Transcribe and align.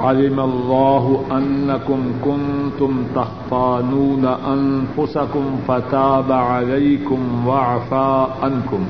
علم 0.00 0.40
الله 0.40 1.24
أنكم 1.32 2.00
كنتم 2.24 3.04
تخطانون 3.14 4.24
أنفسكم 4.24 5.44
فتاب 5.68 6.32
عليكم 6.32 7.46
وعفى 7.46 8.26
عنكم 8.42 8.84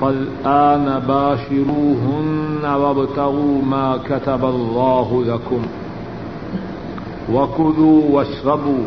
فالآن 0.00 1.02
باشروهن 1.08 2.64
وابتغوا 2.64 3.62
ما 3.62 3.98
كتب 4.08 4.44
الله 4.44 5.24
لكم 5.24 5.62
وكلوا 7.32 8.02
واشربوا 8.10 8.84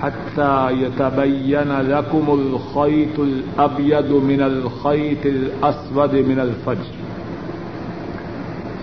حتى 0.00 0.70
يتبين 0.72 1.72
لكم 1.80 2.24
الخيط 2.28 3.18
الأبيض 3.18 4.12
من 4.12 4.40
الخيط 4.40 5.26
الأسود 5.26 6.14
من 6.14 6.38
الفجر 6.40 7.01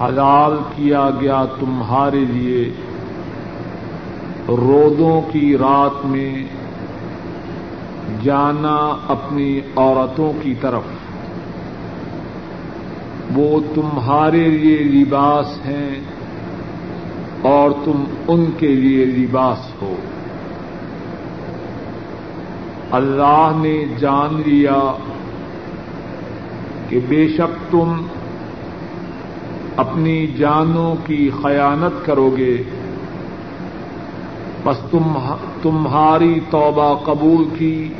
حلال 0.00 0.52
کیا 0.76 1.10
گیا 1.20 1.44
تمہارے 1.60 2.20
لیے۔ 2.20 2.72
رودوں 4.48 5.20
کی 5.32 5.56
رات 5.58 6.06
میں 6.06 6.44
جانا 8.22 8.96
اپنی 9.08 9.60
عورتوں 9.76 10.32
کی 10.42 10.54
طرف۔ 10.60 10.82
وہ 13.34 13.60
تمہارے 13.74 14.48
لیے 14.48 14.78
لباس 14.78 15.66
ہیں 15.66 15.90
اور 17.42 17.70
تم 17.84 18.04
ان 18.28 18.44
کے 18.58 18.68
لیے 18.68 19.04
لباس 19.04 19.82
ہو۔ 19.82 19.94
اللہ 22.90 23.50
نے 23.54 23.84
جان 23.98 24.42
لیا 24.46 24.92
کہ 26.88 27.00
بے 27.08 27.28
شک 27.28 27.72
تم 27.72 27.92
اپنی 29.80 30.26
جانوں 30.26 30.94
کی 31.06 31.30
خیانت 31.42 32.06
کرو 32.06 32.30
گے۔ 32.36 32.62
بس 34.64 34.78
تم 34.90 35.34
تمہاری 35.62 36.40
توبہ 36.50 36.94
قبول 36.94 37.44
کی 37.58 37.94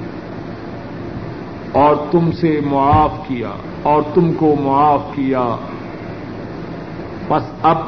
اور 1.72 1.96
تم 2.10 2.32
سے 2.32 2.60
معاف 2.64 3.28
کیا 3.28 3.50
اور 3.82 4.02
تم 4.14 4.32
کو 4.32 4.54
معاف 4.60 5.02
کیا۔ 5.14 5.56
بس 7.28 7.42
اب 7.62 7.78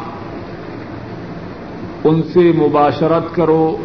ان 2.04 2.22
سے 2.22 2.52
مباشرت 2.56 3.34
کرو 3.34 3.76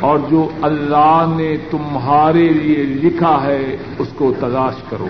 اور 0.00 0.18
جو 0.30 0.48
اللہ 0.62 1.24
نے 1.36 1.56
تمہارے 1.70 2.48
لیے 2.48 2.84
لکھا 2.84 3.42
ہے 3.42 3.76
اس 3.98 4.08
کو 4.14 4.32
تلاش 4.40 4.74
کرو۔ 4.90 5.08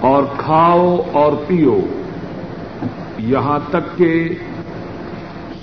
اور 0.00 0.22
کھاؤ 0.36 0.96
اور 1.12 1.32
پیو۔ 1.46 1.80
یہاں 3.18 3.58
تک 3.70 3.98
کہ 3.98 4.28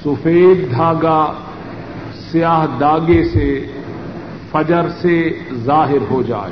سفید 0.05 0.71
دھاگا 0.71 1.33
سیاہ 2.31 2.65
داگے 2.79 3.23
سے 3.33 3.65
فجر 4.51 4.89
سے 4.89 5.39
ظاہر 5.53 6.11
ہو 6.11 6.21
جائے۔ 6.21 6.51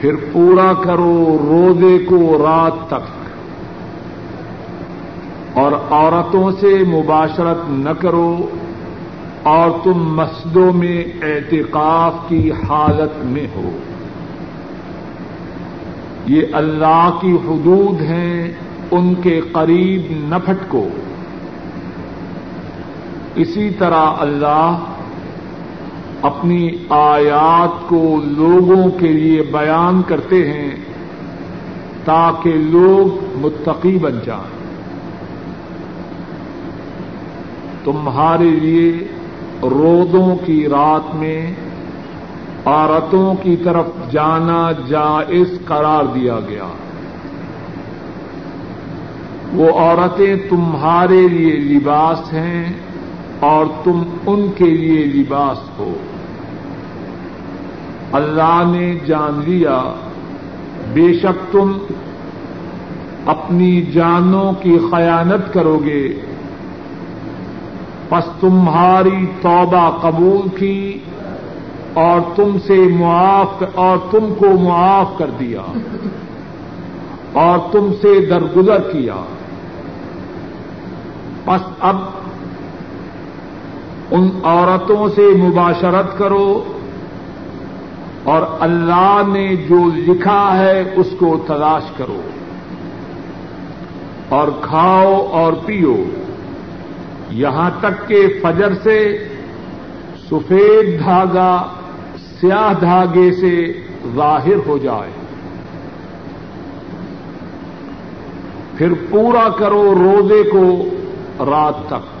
پھر 0.00 0.14
پورا 0.32 0.72
کرو 0.72 1.38
روزے 1.40 1.98
کو 1.98 2.38
رات 2.38 2.90
تک۔ 2.90 3.26
اور 5.58 5.72
عورتوں 5.90 6.50
سے 6.60 6.78
مباشرت 6.88 7.56
نہ 7.68 7.90
کرو 7.90 8.48
اور 9.42 9.70
تم 9.84 10.14
مسجدوں 10.14 10.72
میں 10.72 11.04
اعتکاف 11.22 12.28
کی 12.28 12.52
حالت 12.52 13.24
میں 13.24 13.46
ہو۔ 13.56 13.70
یہ 16.26 16.42
اللہ 16.52 17.18
کی 17.20 17.32
حدود 17.32 18.00
ہیں، 18.00 18.52
ان 18.90 19.14
کے 19.22 19.40
قریب 19.52 20.02
نہ 20.10 20.34
پھٹکو۔ 20.44 20.88
اسی 23.34 23.70
طرح 23.78 24.10
اللہ 24.18 24.78
اپنی 26.22 26.70
آیات 26.88 27.88
کو 27.88 28.20
لوگوں 28.24 28.90
کے 28.90 29.12
لیے 29.12 29.42
بیان 29.42 30.02
کرتے 30.02 30.52
ہیں 30.52 30.70
تاکہ 32.04 32.52
لوگ 32.56 33.24
متقی 33.46 33.98
بن 33.98 34.18
جائیں۔ 34.24 34.56
تمہارے 37.84 38.50
لیے 38.50 38.92
روزوں 39.62 40.36
کی 40.46 40.68
رات 40.68 41.14
میں 41.14 41.52
عورتوں 42.66 43.34
کی 43.42 43.56
طرف 43.56 43.84
جانا 44.10 44.72
جائز 44.86 45.58
قرار 45.64 46.04
دیا 46.04 46.38
گیا۔ 46.48 46.66
وہ 49.52 49.78
عورتیں 49.78 50.36
تمہارے 50.50 51.28
لیے 51.28 51.56
لباس 51.56 52.32
ہیں 52.32 52.72
اور 53.40 53.66
تم 53.84 54.02
ان 54.26 54.46
کے 54.56 54.64
لیے 54.64 55.04
لباس 55.04 55.78
ہو۔ 55.78 55.92
اللہ 58.12 58.62
نے 58.66 58.94
جان 59.06 59.42
لیا، 59.46 59.82
بے 60.92 61.14
شک 61.14 61.52
تم 61.52 61.72
اپنی 63.26 63.82
جانوں 63.82 64.52
کی 64.62 64.78
خیانت 64.90 65.54
کرو 65.54 65.78
گے 65.84 66.08
پس 68.08 68.24
تمہاری 68.40 69.26
توبہ 69.42 69.90
قبول 70.00 70.48
کی 70.58 70.98
اور 71.96 72.20
تم 72.36 72.58
سے 72.66 72.74
معاف 72.74 73.62
اور 73.74 73.98
تم 74.10 74.34
کو 74.38 74.46
معاف 74.50 75.18
کر 75.18 75.30
دیا 75.40 75.62
اور 77.32 77.58
تم 77.72 77.92
سے 78.02 78.26
درگزر 78.26 78.80
کیا۔ 78.80 79.16
بس 81.44 81.68
اب 81.80 81.96
ان 84.10 84.28
عورتوں 84.44 85.08
سے 85.08 85.22
مباشرت 85.22 86.18
کرو 86.18 86.64
اور 88.24 88.42
اللہ 88.60 89.22
نے 89.32 89.56
جو 89.56 89.84
لکھا 89.94 90.58
ہے 90.58 90.92
اس 90.96 91.06
کو 91.18 91.44
تلاش 91.46 91.82
کرو 91.96 92.20
اور 94.28 94.48
کھاؤ 94.60 95.26
اور 95.30 95.52
پیو۔ 95.66 96.04
یہاں 97.30 97.70
تک 97.80 98.08
کہ 98.08 98.26
فجر 98.42 98.74
سے 98.82 99.28
سفید 100.30 100.98
دھاگا 100.98 101.66
سیاہ 102.40 102.80
دھاگے 102.80 103.32
سے 103.32 103.72
ظاہر 104.14 104.66
ہو 104.66 104.78
جائے۔ 104.78 105.10
پھر 108.76 108.92
پورا 109.10 109.48
کرو 109.48 109.94
روزے 109.94 110.42
کو 110.42 110.88
رات 111.44 111.86
تک۔ 111.86 112.16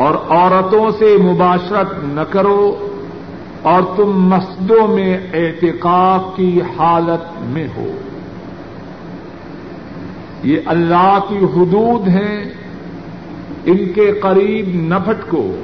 اور 0.00 0.14
عورتوں 0.28 0.90
سے 0.98 1.16
مباشرت 1.22 2.04
نہ 2.04 2.20
کرو 2.20 2.88
اور 3.62 3.82
تم 3.96 4.22
مسجدوں 4.28 4.88
میں 4.88 5.18
اعتکاف 5.34 6.36
کی 6.36 6.60
حالت 6.78 7.42
میں 7.42 7.68
ہو۔ 7.76 7.92
یہ 10.42 10.56
اللہ 10.66 11.18
کی 11.28 11.36
حدود 11.36 12.08
ہیں۔ 12.08 12.44
ان 13.64 13.76
کے 13.76 14.12
قریب 14.12 14.68
نہ 14.68 14.94
پھٹکو 15.04 15.56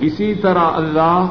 اسی 0.00 0.34
طرح 0.34 0.64
اللہ 0.64 1.26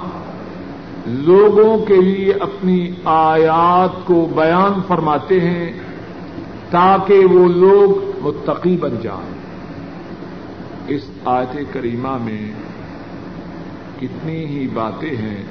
لوگوں 1.05 1.85
کے 1.85 2.01
لیے 2.01 2.33
اپنی 2.33 2.91
آیات 3.05 4.07
کو 4.07 4.29
بیان 4.35 4.81
فرماتے 4.87 5.39
ہیں 5.39 5.71
تاکہ 6.69 7.25
وہ 7.25 7.47
لوگ 7.47 8.11
متقی 8.21 8.77
بن 8.77 8.95
جائیں۔ 9.01 9.33
اس 10.87 11.01
آیت 11.25 11.73
کریمہ 11.73 12.17
میں 12.17 12.51
کتنی 13.99 14.45
ہی 14.45 14.67
باتیں 14.73 15.15
ہیں۔ 15.15 15.43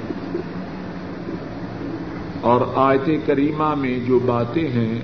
اور 2.41 2.61
آیت 2.75 3.09
کریمہ 3.25 3.75
میں 3.75 3.99
جو 4.07 4.19
باتیں 4.25 4.69
ہیں، 4.69 4.99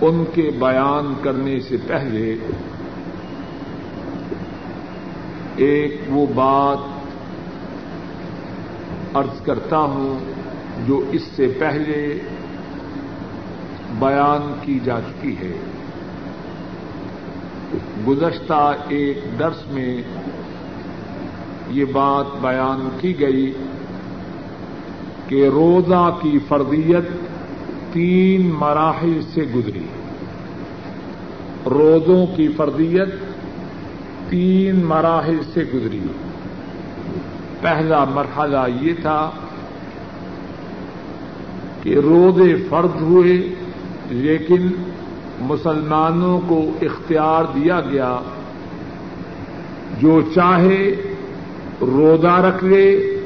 ان 0.00 0.24
کے 0.34 0.50
بیان 0.58 1.14
کرنے 1.22 1.60
سے 1.60 1.76
پہلے 1.86 2.36
ایک 5.56 6.00
وہ 6.08 6.26
بات 6.34 6.78
ارض 9.16 9.40
کرتا 9.40 9.78
ہوں 9.78 10.18
جو 10.86 11.04
اس 11.12 11.22
سے 11.22 11.46
پہلے 11.58 12.18
بیان 13.98 14.54
کی 14.62 14.78
جا 14.84 15.00
چکی 15.00 15.36
ہے۔ 15.36 15.52
گزشتہ 18.08 18.72
ایک 18.88 19.20
درس 19.38 19.66
میں 19.70 20.02
یہ 21.70 21.84
بات 21.84 22.26
بیان 22.40 22.88
کی 23.00 23.20
گئی 23.20 23.52
کہ 25.28 25.48
روزہ 25.48 26.18
کی 26.22 26.38
فردیت 26.48 27.04
تین 27.92 28.50
مراحل 28.58 29.20
سے 29.34 29.42
گزری۔ 29.54 29.86
روزوں 31.66 32.26
کی 32.36 32.48
فردیت 32.48 33.08
تین 34.28 34.84
مراحل 34.84 35.38
سے 35.54 35.60
گزری۔ 35.74 36.00
پہلا 37.60 38.04
مرحلہ 38.04 38.80
یہ 38.80 38.92
تھا 39.02 39.30
کہ 41.82 41.94
روزے 41.94 42.56
فرض 42.70 43.02
ہوئے، 43.02 43.54
لیکن 44.10 44.68
مسلمانوں 45.40 46.40
کو 46.46 46.70
اختیار 46.82 47.44
دیا 47.54 47.80
گیا۔ 47.80 48.18
جو 50.00 50.20
چاہے 50.34 50.90
روزہ 51.80 52.40
رکھ 52.40 52.64
لے 52.64 53.16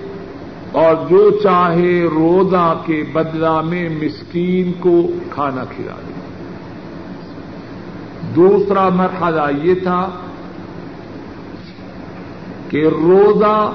اور 0.73 0.95
جو 1.11 1.31
چاہے 1.43 2.05
روزہ 2.05 2.83
کے 2.87 3.05
بدلا 3.13 3.61
میں 3.61 3.89
مسکین 3.89 4.73
کو 4.81 5.03
کھانا 5.31 5.65
کھلا 5.65 5.95
دے۔ 6.09 6.13
دوسرا 8.37 8.89
مرحلہ 8.89 9.43
یہ 9.63 9.75
تھا 9.75 10.09
کہ 12.71 12.89
روزہ 12.89 13.73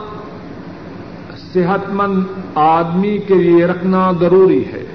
صحت 1.53 1.89
مند 1.89 2.23
آدمی 2.55 3.17
کے 3.17 3.33
لیے 3.33 3.65
رکھنا 3.65 4.11
ضروری 4.19 4.65
ہے۔ 4.65 4.85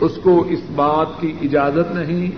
اس 0.00 0.12
کو 0.22 0.44
اس 0.48 0.58
بات 0.74 1.20
کی 1.20 1.32
اجازت 1.42 1.94
نہیں 1.94 2.30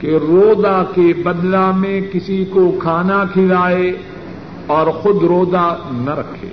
کہ 0.00 0.18
روزہ 0.28 0.84
کے 0.94 1.22
بدلا 1.22 1.70
میں 1.70 2.00
کسی 2.12 2.44
کو 2.44 2.78
کھانا 2.82 3.24
کھلائے 3.32 3.92
اور 4.66 4.86
خود 4.86 5.22
روزہ 5.22 5.76
نہ 5.90 6.10
رکھے۔ 6.10 6.48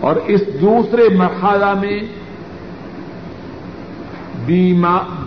اور 0.00 0.16
اس 0.16 0.40
دوسرے 0.60 1.08
مرحلہ 1.14 1.74
میں 1.80 2.00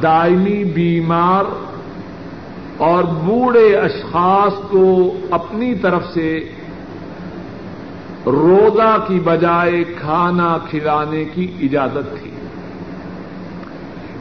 دائمی 0.03 0.63
بیمار 0.63 1.43
اور 2.79 3.03
بوڑھے 3.03 3.77
اشخاص 3.77 4.53
کو 4.69 5.13
اپنی 5.31 5.75
طرف 5.75 6.03
سے 6.13 6.49
روزہ 8.25 8.97
کی 9.07 9.19
بجائے 9.19 9.83
کھانا 9.83 10.57
کھلانے 10.69 11.25
کی 11.25 11.47
اجازت 11.61 12.21
تھی۔ 12.21 12.31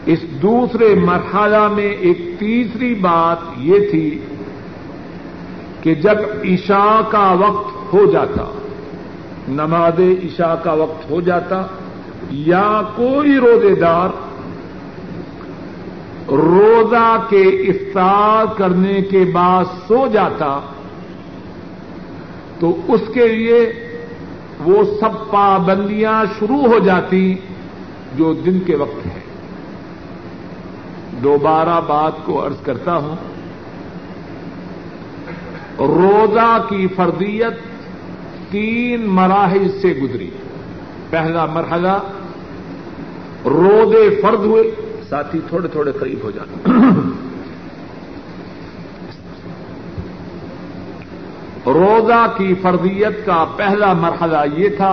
اس 0.07 0.23
دوسرے 0.43 0.95
مرحلہ 0.95 1.69
میں 1.69 1.91
ایک 1.91 2.19
تیسری 2.39 2.95
بات 2.95 3.39
یہ 3.57 3.79
تھی 3.91 4.19
کہ 5.83 5.95
جب 5.95 6.17
عشاء 6.45 7.11
کا 7.11 7.33
وقت 7.33 7.95
ہو 7.95 8.11
جاتا، 8.13 8.45
نماز 9.49 10.01
عشاء 10.01 10.55
کا 10.63 10.73
وقت 10.73 11.11
ہو 11.11 11.21
جاتا، 11.21 11.63
یا 12.31 12.83
کوئی 12.97 13.37
روزے 13.37 13.75
دار 13.75 14.28
روزہ 16.31 17.27
کے 17.29 17.43
افطار 17.43 18.55
کرنے 18.57 19.01
کے 19.03 19.25
بعد 19.33 19.65
سو 19.65 20.07
جاتا 20.13 20.61
تو 22.61 22.77
اس 22.89 23.01
کے 23.15 23.29
لیے 23.29 23.73
وہ 24.65 24.83
سب 25.01 25.31
پابندیاں 25.31 26.25
شروع 26.39 26.67
ہو 26.67 26.79
جاتی 26.79 27.35
جو 28.17 28.33
دن 28.33 28.61
کے 28.61 28.77
وقت 28.77 29.07
ہے 29.07 29.21
دوبارہ 31.23 31.81
بات 31.89 32.13
کو 32.25 32.45
ارض 32.45 32.61
کرتا 32.63 32.97
ہوں۔ 32.97 33.17
روزہ 35.79 36.67
کی 36.69 36.87
فردیت 36.87 37.53
تین 38.53 39.07
مراحل 39.07 39.69
سے 39.81 39.89
گزری۔ 39.89 40.31
پہلا 41.11 41.47
مرحلہ، 41.47 41.99
روزے 43.45 44.21
فرد 44.23 44.41
ہوئے۔ 44.41 44.88
ساتھی 45.09 45.41
تھوڑے 45.49 45.69
تھوڑے 45.69 45.93
قریب 45.93 46.25
ہو 46.25 46.31
جاتے 46.31 46.71
روزہ 51.67 52.25
کی 52.37 52.55
فردیت 52.63 53.25
کا 53.27 53.45
پہلا 53.57 53.93
مرحلہ 53.93 54.43
یہ 54.57 54.69
تھا، 54.77 54.93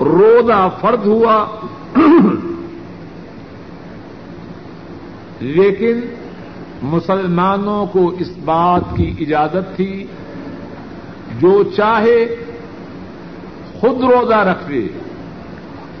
روزہ 0.00 0.68
فرد 0.80 1.06
ہوا، 1.06 1.36
لیکن 5.40 6.00
مسلمانوں 6.82 7.84
کو 7.92 8.08
اس 8.18 8.30
بات 8.44 8.96
کی 8.96 9.12
اجازت 9.20 9.74
تھی، 9.76 10.06
جو 11.40 11.62
چاہے 11.76 12.24
خود 13.80 14.04
روزہ 14.04 14.40
رکھ 14.50 14.70
لے 14.70 14.86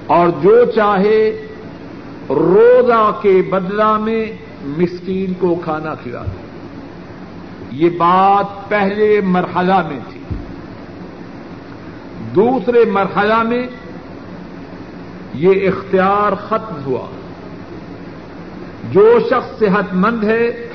اور 0.06 0.28
جو 0.42 0.64
چاہے 0.64 1.46
روزہ 2.30 3.18
کے 3.22 3.42
بدلا 3.50 3.98
میں 3.98 4.24
مسکین 4.62 5.32
کو 5.40 5.60
کھانا 5.64 5.94
کھلا 5.94 6.22
دے۔ 6.22 6.46
یہ 7.70 7.90
بات 7.90 8.68
پہلے 8.68 9.20
مرحلہ 9.20 9.88
میں 9.88 9.98
تھی۔ 10.08 10.20
دوسرے 12.34 12.84
مرحلہ 12.90 13.42
میں 13.42 13.66
یہ 15.34 15.68
اختیار 15.68 16.32
ختم 16.34 16.84
ہوا۔ 16.84 17.06
جو 18.92 19.18
شخص 19.30 19.58
صحت 19.58 19.94
مند 19.94 20.24
ہے، 20.24 20.68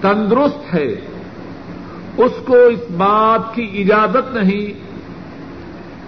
تندرست 0.00 0.74
ہے، 0.74 0.92
اس 2.16 2.32
کو 2.46 2.56
اس 2.56 2.90
بات 2.96 3.54
کی 3.54 3.84
اجازت 3.84 4.34
نہیں 4.34 4.85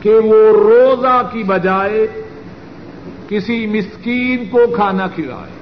کہ 0.02 0.10
وہ 0.10 0.52
روزہ 0.52 1.22
کی 1.32 1.42
بجائے 1.42 2.06
کسی 3.28 3.66
مسکین 3.66 4.44
کو 4.50 4.60
کھانا 4.74 5.06
کھلائے۔ 5.06 5.58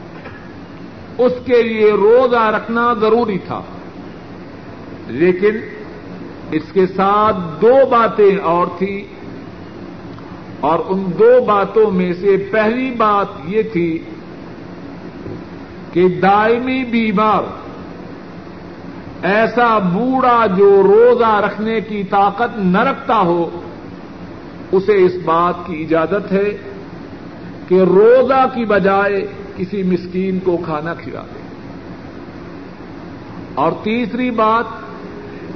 اس 1.19 1.33
کے 1.47 1.63
لیے 1.63 1.93
روزہ 1.93 2.51
رکھنا 2.57 2.95
ضروری 3.01 3.39
تھا۔ 3.39 3.63
لیکن 5.07 5.57
اس 6.53 6.63
کے 6.73 6.87
ساتھ 6.87 7.37
دو 7.63 7.87
باتیں 7.91 8.39
اور 8.39 8.67
تھیں 8.79 9.17
اور 10.61 10.79
ان 10.89 11.05
دو 11.19 11.45
باتوں 11.47 11.91
میں 11.91 12.13
سے 12.13 12.49
پہلی 12.51 12.91
بات 12.91 13.27
یہ 13.45 13.63
تھی 13.63 13.99
کہ 15.93 16.09
دائمی 16.09 16.85
بیمار 16.85 17.43
ایسا 19.23 19.79
بوڑھا 19.79 20.47
جو 20.47 20.83
روزہ 20.83 21.41
رکھنے 21.45 21.81
کی 21.81 22.03
طاقت 22.05 22.59
نہ 22.59 22.79
رکھتا 22.79 23.19
ہو 23.19 23.63
اسے 24.77 25.05
اس 25.05 25.15
بات 25.25 25.55
کی 25.67 25.83
اجازت 25.83 26.33
ہے 26.33 26.57
کہ 27.69 27.81
روزہ 27.81 28.47
کی 28.55 28.65
بجائے 28.65 29.27
کسی 29.57 29.83
مسکین 29.83 30.39
کو 30.45 30.57
کھانا 30.57 30.95
کھلا 30.95 31.23
دے۔ 31.35 31.41
اور 33.55 33.73
تیسری 33.83 34.31
بات، 34.31 34.65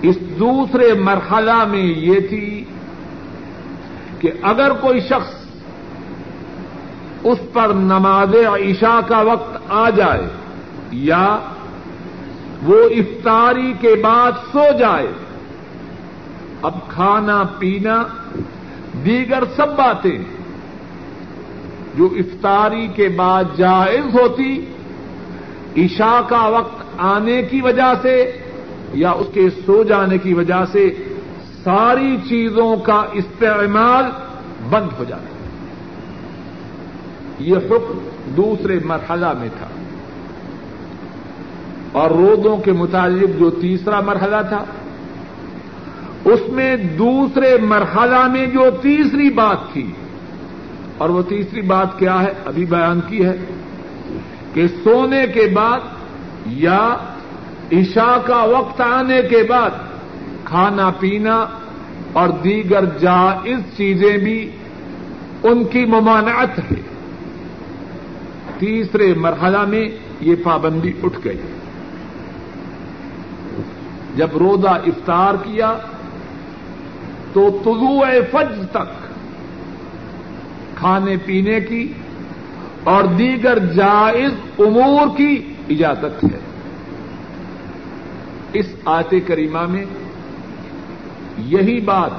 اس 0.02 0.16
دوسرے 0.20 0.94
مرحلہ 0.94 1.64
میں 1.64 1.84
یہ 1.84 2.20
تھی 2.28 2.64
کہ 4.18 4.32
اگر 4.42 4.72
کوئی 4.72 5.00
شخص 5.00 5.34
اس 7.24 7.38
پر 7.52 7.68
نماز 7.68 8.34
عشاء 8.34 9.00
کا 9.08 9.20
وقت 9.20 9.56
آ 9.68 9.90
جائے 9.90 10.26
یا 10.90 11.38
وہ 12.62 12.78
افطاری 12.84 13.72
کے 13.80 13.94
بعد 14.02 14.32
سو 14.52 14.64
جائے، 14.78 15.06
اب 16.62 16.78
کھانا 16.88 17.42
پینا 17.58 18.02
دیگر 19.04 19.42
سب 19.56 19.76
باتیں 19.76 20.18
جو 21.94 22.08
افطاری 22.12 22.88
کے 22.94 23.08
بعد 23.08 23.44
جائز 23.56 24.14
ہوتی، 24.14 24.66
عشاء 25.76 26.28
کا 26.28 26.46
وقت 26.46 26.82
آنے 26.98 27.42
کی 27.42 27.60
وجہ 27.60 27.92
سے 28.02 28.32
یا 28.94 29.10
اس 29.10 29.26
کے 29.34 29.50
سو 29.50 29.82
جانے 29.82 30.18
کی 30.18 30.34
وجہ 30.34 30.64
سے 30.72 30.90
ساری 31.64 32.16
چیزوں 32.28 32.76
کا 32.76 33.04
استعمال 33.12 34.04
بند 34.70 34.98
ہو 34.98 35.04
جاتا 35.08 35.24
یہ 37.42 37.56
حکم 37.56 37.98
دوسرے 38.36 38.78
مرحلہ 38.84 39.32
میں 39.40 39.48
تھا۔ 39.58 39.66
اور 41.92 42.10
روزوں 42.10 42.56
کے 42.56 42.72
متعلق 42.72 43.38
جو 43.38 43.50
تیسرا 43.50 44.00
مرحلہ 44.00 44.36
تھا 44.48 44.64
اس 46.24 46.40
میں 46.48 46.76
دوسرے 46.76 47.56
مرحلہ 47.58 48.26
میں 48.28 48.46
جو 48.46 48.70
تیسری 48.82 49.30
بات 49.30 49.72
تھی، 49.72 49.90
اور 50.98 51.08
وہ 51.08 51.22
تیسری 51.22 51.60
بات 51.60 51.98
کیا 51.98 52.22
ہے؟ 52.22 52.32
ابھی 52.44 52.64
بیان 52.64 53.00
کی 53.00 53.24
ہے 53.24 53.36
کہ 54.54 54.66
سونے 54.84 55.26
کے 55.26 55.46
بعد 55.54 55.80
یا 56.46 56.96
عشاء 57.72 58.16
کا 58.26 58.42
وقت 58.44 58.80
آنے 58.80 59.20
کے 59.22 59.42
بعد 59.42 59.70
کھانا 60.44 60.90
پینا 60.90 61.44
اور 62.12 62.28
دیگر 62.44 62.84
جائز 62.98 63.76
چیزیں 63.76 64.16
بھی 64.18 64.50
ان 65.42 65.64
کی 65.64 65.84
ممانعت 65.84 66.58
ہے۔ 66.58 66.80
تیسرے 68.58 69.14
مرحلہ 69.16 69.64
میں 69.64 69.88
یہ 70.20 70.34
پابندی 70.42 70.92
اٹھ 71.02 71.18
گئی۔ 71.24 71.40
جب 74.16 74.36
روزہ 74.36 74.68
افطار 74.68 75.34
کیا 75.34 75.74
تو 77.32 77.60
طلوع 77.64 78.06
فج 78.30 78.70
تک 78.70 79.08
کھانے 80.74 81.16
پینے 81.16 81.60
کی 81.60 81.92
اور 82.84 83.04
دیگر 83.04 83.58
جائز 83.58 84.32
امور 84.58 85.16
کی 85.16 85.54
اجازت 85.70 86.24
ہے۔ 86.24 86.38
اس 88.52 88.66
آیت 88.84 89.14
کریمہ 89.26 89.66
میں 89.66 89.84
یہی 91.38 91.80
بات 91.80 92.10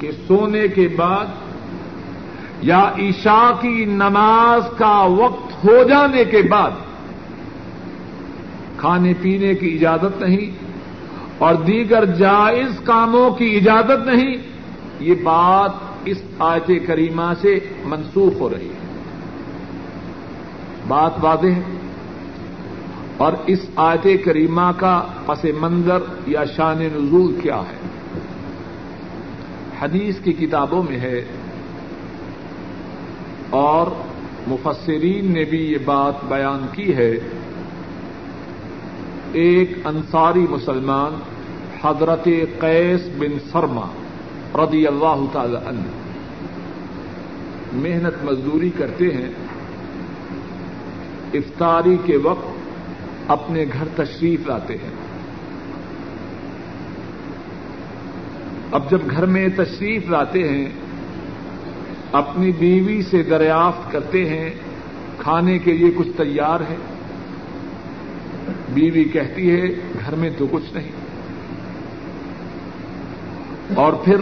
کہ 0.00 0.10
سونے 0.26 0.68
کے 0.68 0.88
بعد 0.88 1.26
یا 2.62 2.90
عشاء 2.98 3.50
کی 3.60 3.84
نماز 3.84 4.62
کا 4.78 5.02
وقت 5.02 5.64
ہو 5.64 5.82
جانے 5.88 6.24
کے 6.24 6.42
بعد 6.42 6.70
کھانے 8.76 9.12
پینے 9.20 9.54
کی 9.54 9.74
اجازت 9.74 10.22
نہیں 10.22 10.67
اور 11.38 11.54
دیگر 11.54 12.04
جائز 12.04 12.80
کاموں 12.84 13.30
کی 13.30 13.56
اجازت 13.56 14.06
نہیں، 14.06 14.34
یہ 15.00 15.14
بات 15.22 15.70
اس 16.04 16.22
آیت 16.38 16.70
کریمہ 16.86 17.32
سے 17.40 17.58
منسوخ 17.84 18.40
ہو 18.40 18.50
رہی 18.50 18.68
ہے۔ 18.68 18.88
بات 20.88 21.12
واضح 21.20 21.46
ہے۔ 21.46 21.62
اور 23.16 23.32
اس 23.46 23.58
آیت 23.76 24.06
کریمہ 24.24 24.70
کا 24.76 25.06
پس 25.26 25.46
منظر 25.60 25.98
یا 26.26 26.44
شان 26.44 26.78
نزول 26.78 27.40
کیا 27.42 27.56
ہے؟ 27.56 27.88
حدیث 29.80 30.20
کی 30.20 30.32
کتابوں 30.32 30.82
میں 30.82 30.98
ہے۔ 30.98 31.24
اور 33.50 33.86
مفسرین 34.46 35.32
نے 35.32 35.44
بھی 35.44 35.72
یہ 35.72 35.78
بات 35.84 36.14
بیان 36.28 36.66
کی 36.72 36.94
ہے۔ 36.94 37.14
ایک 39.32 39.70
انصاری 39.84 40.46
مسلمان 40.50 41.18
حضرت 41.82 42.28
قیس 42.58 43.00
بن 43.18 43.38
سرما 43.52 43.86
رضی 44.54 44.86
اللہ 44.86 45.24
تعالی 45.32 45.56
عنہ۔ 45.66 45.80
محنت 47.72 48.24
مزدوری 48.24 48.70
کرتے 48.70 49.04
ہیں۔ 49.04 49.28
افطاری 51.34 51.96
کے 52.04 52.16
وقت 52.16 52.48
اپنے 53.26 53.64
گھر 53.72 54.04
تشریف 54.04 54.46
لاتے 54.46 54.74
ہیں۔ 54.74 54.90
اب 58.72 58.90
جب 58.90 58.98
گھر 59.10 59.26
میں 59.26 59.48
تشریف 59.56 60.10
لاتے 60.10 60.48
ہیں، 60.48 60.68
اپنی 62.12 62.52
بیوی 62.52 63.02
سے 63.02 63.22
دریافت 63.22 63.92
کرتے 63.92 64.28
ہیں، 64.28 64.50
کھانے 65.18 65.58
کے 65.58 65.72
لیے 65.72 65.90
کچھ 65.96 66.08
تیار 66.16 66.60
ہے۔ 66.60 66.76
بیوی 68.74 69.04
کہتی 69.04 69.50
ہے، 69.50 69.66
گھر 70.04 70.14
میں 70.14 70.30
تو 70.38 70.46
کچھ 70.50 70.74
نہیں۔ 70.74 70.97
اور 73.74 73.92
پھر 73.92 74.16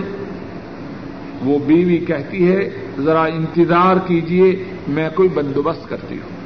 وہ 1.45 1.59
بیوی 1.59 1.99
کہتی 1.99 2.53
ہے، 2.53 2.71
ذرا 2.99 3.25
انتظار 3.25 3.97
کیجیے 4.07 4.65
میں 4.89 5.09
کوئی 5.15 5.29
بندوبست 5.29 5.89
کرتی 5.89 6.15
ہوں. 6.15 6.37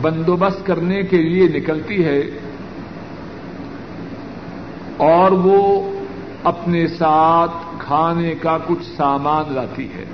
بندوبست 0.00 0.66
کرنے 0.66 1.02
کے 1.02 1.16
لیے 1.16 1.48
نکلتی 1.48 2.04
ہے 2.04 2.22
اور 4.96 5.32
وہ 5.32 5.90
اپنے 6.44 6.86
ساتھ 6.86 7.52
کھانے 7.78 8.34
کا 8.40 8.58
کچھ 8.66 8.86
سامان 8.96 9.54
لاتی 9.54 9.84
ہے۔ 9.84 10.04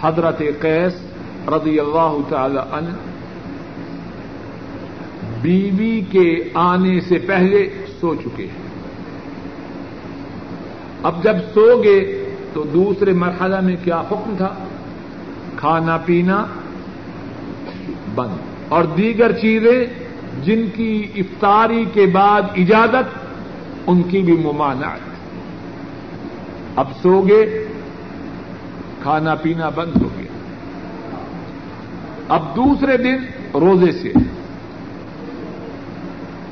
حضرت 0.00 0.42
قیس 0.60 0.92
رضی 1.48 1.80
اللہ 1.80 2.16
تعالی 2.28 2.58
عنہ 2.72 2.96
بیوی 5.42 6.00
کے 6.10 6.48
آنے 6.54 7.00
سے 7.00 7.18
پہلے 7.18 7.68
سو 8.00 8.14
چکے 8.14 8.44
ہیں۔ 8.44 8.61
اب 11.02 11.24
جب 11.24 11.34
سو 11.54 11.82
گے 11.82 12.24
تو 12.52 12.62
دوسرے 12.62 13.12
مرحلہ 13.12 13.60
میں 13.60 13.76
کیا 13.84 14.00
حکم 14.00 14.34
تھا؟ 14.36 14.54
کھانا 15.56 15.96
پینا 15.96 16.46
بند۔ 18.14 18.36
اور 18.68 18.84
دیگر 18.84 19.32
چیزیں 19.32 19.84
جن 20.44 20.64
کی 20.74 21.06
افطاری 21.16 21.84
کے 21.92 22.06
بعد 22.06 22.42
اجازت، 22.56 23.18
ان 23.86 24.02
کی 24.02 24.22
بھی 24.22 24.36
ممانعت۔ 24.36 24.98
اب 26.76 26.86
سو 27.02 27.20
گے 27.20 27.64
کھانا 29.02 29.34
پینا 29.34 29.68
بند 29.68 30.02
ہو 30.02 30.08
گیا۔ 30.18 30.32
اب 32.28 32.56
دوسرے 32.56 32.96
دن 32.96 33.16
روزے 33.54 33.92
سے۔ 33.92 34.12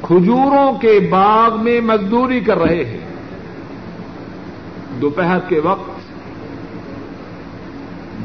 کھجوروں 0.02 0.72
کے 0.72 1.00
باغ 1.10 1.64
میں 1.64 1.80
مزدوری 1.80 2.40
کر 2.40 2.58
رہے 2.58 2.84
ہیں۔ 2.84 3.09
دوپہر 5.00 5.38
کے 5.48 5.58
وقت 5.58 5.90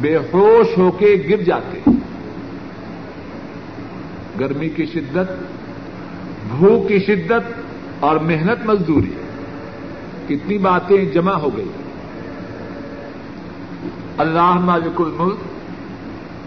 بے 0.01 0.17
ہوش 0.17 0.77
ہو 0.77 0.91
کے 0.91 1.24
گر 1.29 1.41
جاتے۔ 1.41 1.79
ہیں 1.88 2.00
گرمی 4.39 4.70
کی 4.70 4.86
شدت، 4.86 5.32
بھوک 6.58 6.88
کی 6.88 7.00
شدت 7.00 7.53
اور 8.00 8.15
محنت 8.15 8.65
مزدوری۔ 8.65 9.13
کتنی 10.27 10.58
باتیں 10.58 11.05
جمع 11.05 11.34
ہو 11.34 11.58
گئی۔ 11.58 11.67
اللہ 14.17 14.53
مالک 14.53 15.01
الملک 15.01 15.38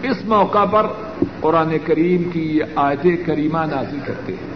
اس 0.03 0.25
موقع 0.25 0.65
پر 0.65 0.87
قرآن 1.39 1.77
کریم 1.85 2.23
کی 2.23 2.57
یہ 2.57 2.63
آیت 2.75 3.25
کریمہ 3.25 3.57
نازل 3.57 3.99
کرتے 4.05 4.33
ہیں 4.33 4.49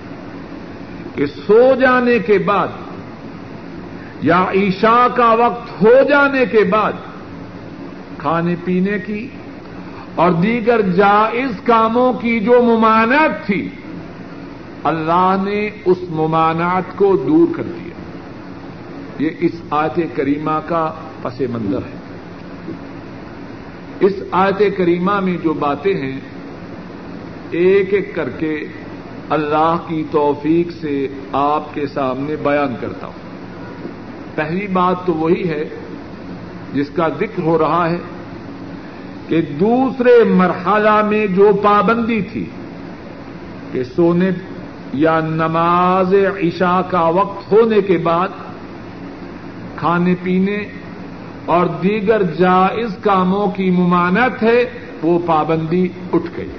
کہ 1.15 1.25
سو 1.25 1.75
جانے 1.82 2.20
کے 2.20 2.38
بعد 2.38 2.68
یا 4.24 4.46
عشاء 4.56 5.08
کا 5.15 5.34
وقت 5.34 5.82
ہو 5.82 5.94
جانے 6.10 6.46
کے 6.46 6.63
بعد 6.63 6.94
کھانے 8.18 8.56
پینے 8.63 9.00
کی 9.06 9.27
اور 10.15 10.32
دیگر 10.32 10.82
جائز 10.82 11.62
کاموں 11.63 12.13
کی 12.13 12.39
جو 12.39 12.63
ممانعت 12.63 13.46
تھی، 13.46 13.70
اللہ 14.84 15.36
نے 15.44 15.70
اس 15.86 15.98
ممانعت 16.10 16.84
کو 16.96 17.18
دور 17.18 17.48
کر 17.56 17.63
دیا۔ 17.63 17.94
یہ 19.20 19.30
اس 19.39 19.51
آیت 19.70 20.00
کریمہ 20.15 20.60
کا 20.68 20.94
پس 21.22 21.42
منظر 21.42 21.77
ہے۔ 21.77 21.98
اس 24.00 24.13
آیت 24.32 24.77
کریمہ 24.77 25.20
میں 25.20 25.38
جو 25.44 25.53
باتیں 25.53 25.94
ہیں، 25.94 26.20
ایک 27.51 27.94
ایک 27.94 28.15
کر 28.15 28.30
کے 28.30 28.65
اللہ 29.30 29.77
کی 29.88 30.03
توفیق 30.12 30.72
سے 30.82 31.08
آپ 31.32 31.74
کے 31.74 31.88
سامنے 31.88 32.36
بیان 32.36 32.75
کرتا 32.82 33.08
ہوں۔ 33.08 33.23
پہلی 34.35 34.67
بات 34.67 35.05
تو 35.05 35.13
وہی 35.13 35.49
ہے 35.49 35.63
جس 36.73 36.89
کا 36.95 37.07
ذکر 37.09 37.41
ہو 37.43 37.57
رہا 37.59 37.89
ہے 37.89 37.97
کہ 39.27 39.41
دوسرے 39.41 40.23
مرحلہ 40.23 41.01
میں 41.07 41.27
جو 41.27 41.51
پابندی 41.63 42.21
تھی 42.21 42.45
کہ 43.71 43.83
سونے 43.83 44.29
یا 44.93 45.19
نماز 45.19 46.13
عشاء 46.13 46.81
کا 46.89 47.01
وقت 47.01 47.51
ہونے 47.51 47.81
کے 47.81 47.97
بعد 47.97 48.27
کھانے 49.77 50.15
پینے 50.23 50.63
اور 51.45 51.65
دیگر 51.65 52.23
جائز 52.23 52.97
کاموں 53.01 53.47
کی 53.47 53.69
ممانت 53.69 54.43
ہے، 54.43 54.65
وہ 55.03 55.19
پابندی 55.25 55.87
اٹھ 56.13 56.29
گئی۔ 56.37 56.49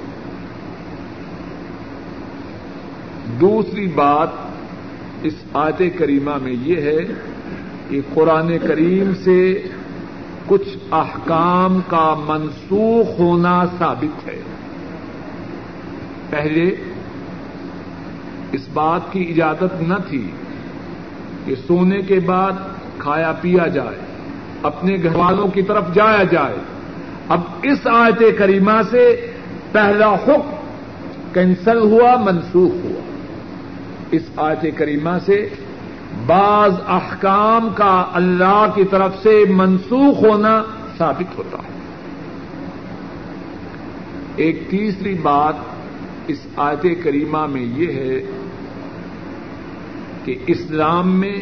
دوسری 3.41 3.87
بات 3.87 4.29
اس 5.23 5.35
آیت 5.53 5.99
کریمہ 5.99 6.37
میں 6.43 6.53
یہ 6.53 6.77
ہے 6.77 6.99
کہ 7.95 8.01
قرآن 8.15 8.59
کریم 8.59 9.13
سے 9.25 9.63
کچھ 10.47 10.69
احکام 10.93 11.81
کا 11.87 12.15
منسوخ 12.27 13.21
ہونا 13.21 13.65
ثابت 13.79 14.29
ہے۔ 14.29 14.41
پہلے 16.31 16.77
اس 18.53 18.69
بات 18.73 19.01
کی 19.13 19.27
اجازت 19.29 19.83
نہ 19.83 19.95
تھی 20.09 20.31
کہ 21.45 21.55
سونے 21.67 22.03
کے 22.03 22.21
بعد 22.21 22.53
کھایا 22.99 23.33
پیا 23.33 23.67
جائے، 23.67 23.99
اپنے 24.63 24.97
گھر 25.03 25.17
والوں 25.17 25.49
کی 25.49 25.63
طرف 25.63 25.95
جایا 25.95 26.23
جائے۔ 26.23 26.57
اب 27.29 27.41
اس 27.63 27.87
آیت 27.87 28.39
کریمہ 28.39 28.83
سے 28.91 29.31
پہلا 29.73 30.15
حکم 30.15 30.55
کینسل 31.33 31.79
ہوا، 31.79 32.17
منسوخ 32.17 32.85
ہوا۔ 32.85 33.01
اس 34.11 34.23
آیت 34.37 34.67
کریمہ 34.77 35.19
سے 35.27 35.49
بعض 36.27 36.73
احکام 36.89 37.69
کا 37.75 38.05
اللہ 38.13 38.67
کی 38.75 38.85
طرف 38.85 39.23
سے 39.23 39.45
منسوخ 39.49 40.25
ہونا 40.25 40.63
ثابت 40.99 41.39
ہوتا 41.39 41.59
ہے۔ 41.59 41.75
ایک 44.37 44.71
تیسری 44.71 45.15
بات 45.15 45.55
اس 46.27 46.47
آیت 46.57 47.05
کریمہ 47.05 47.47
میں 47.47 47.63
یہ 47.63 47.93
ہے 47.93 48.23
کہ 50.25 50.39
اسلام 50.47 51.21
میں 51.21 51.39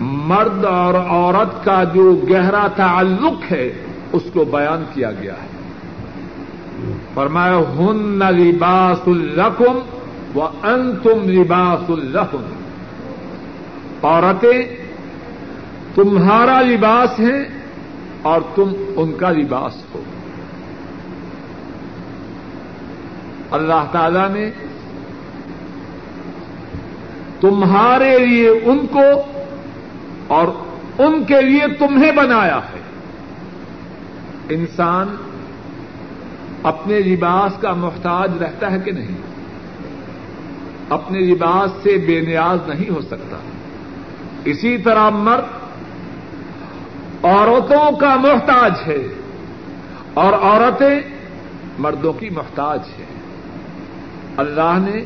مرد 0.00 0.64
اور 0.64 0.94
عورت 0.94 1.64
کا 1.64 1.84
جو 1.84 2.20
گہرا 2.30 2.66
تعلق 2.76 3.52
ہے، 3.52 3.72
اس 4.12 4.22
کو 4.32 4.44
بیان 4.44 4.84
کیا 4.94 5.10
گیا 5.10 5.34
ہے۔ 5.34 5.60
فرمایا، 7.14 7.58
ہن 7.58 8.18
لباس 8.18 9.08
الرقم 9.08 9.78
و 10.38 10.42
ان 10.62 10.92
تم 11.02 11.30
لباس 11.30 11.90
الرحم 11.90 12.59
عورتیں 14.02 14.76
تمہارا 15.94 16.60
لباس 16.60 17.20
ہے 17.20 17.48
اور 18.22 18.40
تم 18.54 18.72
ان 18.96 19.12
کا 19.12 19.30
لباس 19.30 19.76
ہو۔ 19.94 20.02
اللہ 23.50 23.84
تعالی 23.92 24.32
نے 24.32 24.50
تمہارے 27.40 28.18
لیے 28.18 28.48
ان 28.48 28.86
کو 28.86 29.22
اور 30.26 30.48
ان 30.98 31.24
کے 31.24 31.42
لیے 31.42 31.62
تمہیں 31.78 32.12
بنایا 32.12 32.56
ہے۔ 32.56 32.80
انسان 34.48 35.16
اپنے 36.62 36.98
لباس 36.98 37.60
کا 37.60 37.72
محتاج 37.72 38.32
رہتا 38.40 38.72
ہے 38.72 38.78
کہ 38.78 38.92
نہیں؟ 38.92 39.16
اپنے 40.88 41.18
لباس 41.18 41.70
سے 41.82 41.98
بے 42.06 42.20
نیاز 42.20 42.68
نہیں 42.68 42.90
ہو 42.90 43.00
سکتا۔ 43.00 43.36
اسی 44.44 44.78
طرح 44.78 45.10
مرد 45.10 45.44
عورتوں 47.24 47.96
کا 47.96 48.16
محتاج 48.16 48.72
ہے 48.86 49.08
اور 50.14 50.32
عورتیں 50.32 51.00
مردوں 51.78 52.12
کی 52.12 52.30
محتاج 52.30 52.80
ہے 52.98 53.04
اللہ 54.36 54.78
نے 54.78 55.04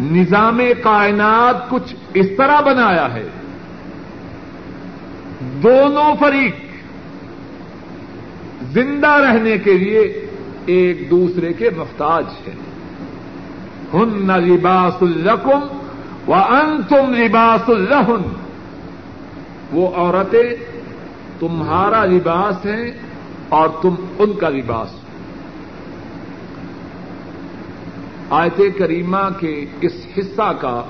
نظام 0.00 0.60
کائنات 0.82 1.70
کچھ 1.70 1.94
اس 2.14 2.26
طرح 2.36 2.60
بنایا 2.60 3.14
ہے۔ 3.14 3.28
دونوں 5.40 6.14
فریق 6.20 6.56
زندہ 8.72 9.08
رہنے 9.08 9.58
کے 9.58 9.72
لیے 9.78 10.26
ایک 10.66 11.10
دوسرے 11.10 11.52
کے 11.52 11.70
محتاج 11.76 12.24
ہیں۔ 12.46 12.56
ہن 13.94 14.26
لباس 14.26 15.02
الرقم 15.02 15.83
و 16.28 16.34
ان 16.34 16.82
تم 16.88 17.14
لباس 17.14 17.70
الرحن 17.70 18.22
وہ 19.72 19.88
عورتیں 19.94 20.54
تمہارا 21.40 22.04
لباس 22.04 22.66
ہیں 22.66 22.90
اور 23.48 23.68
تم 23.82 23.94
ان 24.18 24.32
کا 24.32 24.48
لباس۔ 24.48 24.88
آیت 28.30 28.60
کریمہ 28.78 29.28
کے 29.40 29.64
اس 29.80 29.92
حصہ 30.18 30.52
کا 30.60 30.82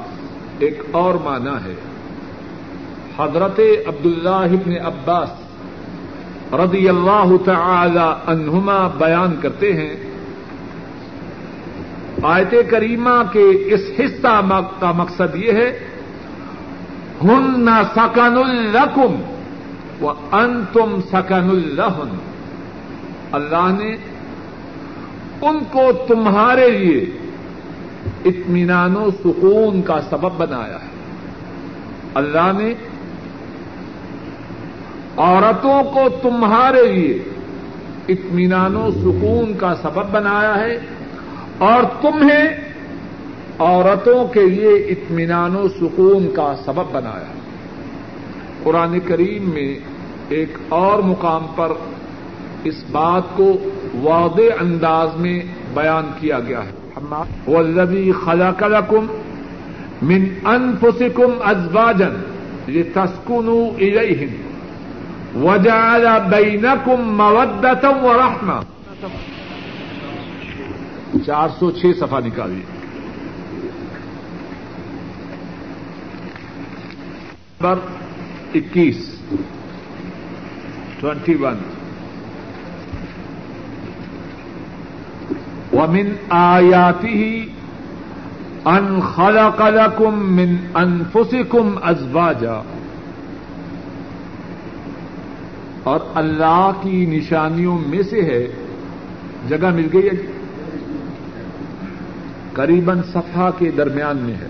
ایک 0.58 0.82
اور 0.90 1.14
معنی 1.14 1.56
ہے۔ 1.64 1.74
حضرت 3.18 3.60
عبداللہ 3.86 4.28
ابن 4.28 4.86
عباس 4.86 5.30
رضی 6.52 6.88
اللہ 6.88 7.32
تعالی 7.44 8.12
عنہما 8.26 8.88
بیان 8.88 9.36
کرتے 9.42 9.72
ہیں 9.72 10.13
آیت 12.24 12.54
کریمہ 12.70 13.22
کے 13.32 13.74
اس 13.74 13.80
حصہ 13.98 14.40
کا 14.80 14.92
مقصد 14.92 15.36
یہ 15.36 15.52
ہے 15.52 15.78
ہن 17.24 17.68
سکن 17.94 18.36
الرقم 18.36 19.20
و 20.04 20.10
ان 20.32 20.64
تم 20.72 21.00
سکن 21.12 21.50
الرحن 21.50 22.16
اللہ 23.32 23.82
نے 23.82 23.96
ان 25.42 25.58
کو 25.72 25.92
تمہارے 26.08 26.70
لیے 26.70 27.10
اطمینان 28.24 28.96
و 28.96 29.10
سکون 29.24 29.82
کا 29.82 30.00
سبب 30.10 30.32
بنایا 30.36 30.74
ہے۔ 30.74 30.88
اللہ 32.14 32.52
نے 32.58 32.74
عورتوں 35.16 35.82
کو 35.82 36.00
تمہارے 36.22 36.92
لیے 36.92 37.22
اطمینان 38.08 38.76
و 38.76 38.90
سکون 38.90 39.58
کا 39.58 39.74
سبب 39.82 40.10
بنایا 40.10 40.60
ہے۔ 40.60 40.78
اور 41.58 41.82
تمہیں 42.02 42.48
عورتوں 43.58 44.28
کے 44.28 44.46
لیے 44.46 44.68
اطمینان 44.68 45.56
و 45.56 45.68
سکون 45.68 46.28
کا 46.34 46.54
سبب 46.64 46.84
بنایا۔ 46.92 47.32
قرآن 48.62 49.00
کریم 49.00 49.50
میں 49.50 49.78
ایک 50.28 50.48
اور 50.68 50.98
مقام 50.98 51.46
پر 51.56 51.72
اس 52.64 52.84
بات 52.92 53.22
کو 53.36 53.52
واضح 53.94 54.52
انداز 54.60 55.08
میں 55.16 55.40
بیان 55.74 56.10
کیا 56.20 56.40
گیا 56.40 56.60
ہے۔ 56.64 56.70
والذی 57.46 58.12
خلق 58.24 58.62
لکم 58.62 59.06
من 60.02 60.24
انفسکم 60.44 61.32
ازواجا 61.44 62.08
لتسکنوا 62.68 63.68
الیہم 63.78 64.32
وجعل 65.44 66.06
بینکم 66.30 67.16
مودتا 67.16 67.88
ورحمہ 67.88 68.60
چار 71.26 71.48
سو 71.58 71.70
چھ 71.70 71.86
صفحہ 71.98 72.20
نکالیے 72.24 72.62
نمبر 77.60 77.74
اکیس۔ 78.54 79.10
Twenty 81.00 81.34
one. 81.34 81.56
ومن 85.72 86.12
آیاته 86.28 87.44
ان 88.64 89.00
خلق 89.00 89.60
لكم 89.60 90.36
من 90.36 90.56
انفسكم 90.74 91.78
ازواجا 91.82 92.62
اور 95.82 96.00
اللہ 96.14 96.70
کی 96.82 97.06
نشانیوں 97.06 97.78
میں 97.86 98.02
سے 98.02 98.22
ہے، 98.22 98.48
جگہ 99.48 99.70
مل 99.70 99.88
گئی 99.92 100.06
ہے۔ 100.06 100.33
قریباً 102.54 103.02
صفحہ 103.02 103.50
کے 103.58 103.70
درمیان 103.70 104.16
میں 104.16 104.34
ہے۔ 104.34 104.46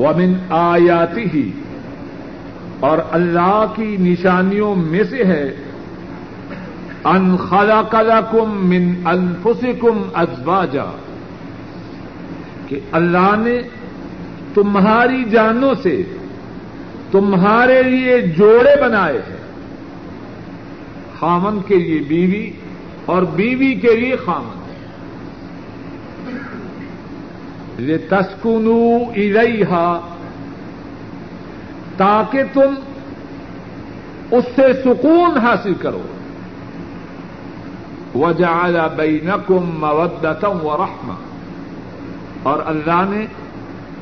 ومن 0.00 0.32
آیاتی 0.50 1.24
ہی 1.34 1.50
اور 2.80 2.98
اللہ 3.10 3.72
کی 3.76 3.96
نشانیوں 4.00 4.74
میں 4.74 5.04
سے 5.04 5.24
ہے۔ 5.24 5.56
ان 7.04 7.36
خلق 7.36 7.94
لكم 7.94 8.68
من 8.68 8.94
انفسكم 9.04 10.02
ازواجا 10.14 10.84
کہ 12.66 12.80
اللہ 12.92 13.34
نے 13.38 13.58
تمہاری 14.54 15.24
جانوں 15.24 15.74
سے 15.82 16.02
تمہارے 17.10 17.82
لیے 17.82 18.20
جوڑے 18.20 18.82
بنائے 18.82 19.18
ہیں۔ 19.18 19.36
خامن 21.18 21.58
کے 21.66 21.76
لیے 21.76 22.02
بیوی 22.08 22.50
اور 23.04 23.22
بیوی 23.22 23.74
کے 23.74 23.96
لیے 23.96 24.16
خامن 24.16 24.48
یہ 24.48 24.58
تسکنو 27.86 28.98
الیہا، 29.16 30.00
تاکہ 31.96 32.42
تم 32.52 32.74
اس 34.30 34.44
سے 34.56 34.72
سکون 34.84 35.38
حاصل 35.38 35.74
کرو۔ 35.74 36.02
وجعل 38.14 38.76
بینکم 38.96 39.70
مودتا 39.80 40.48
ورحمہ 40.48 41.12
اور 42.42 42.58
اللہ 42.66 43.04
نے 43.08 43.26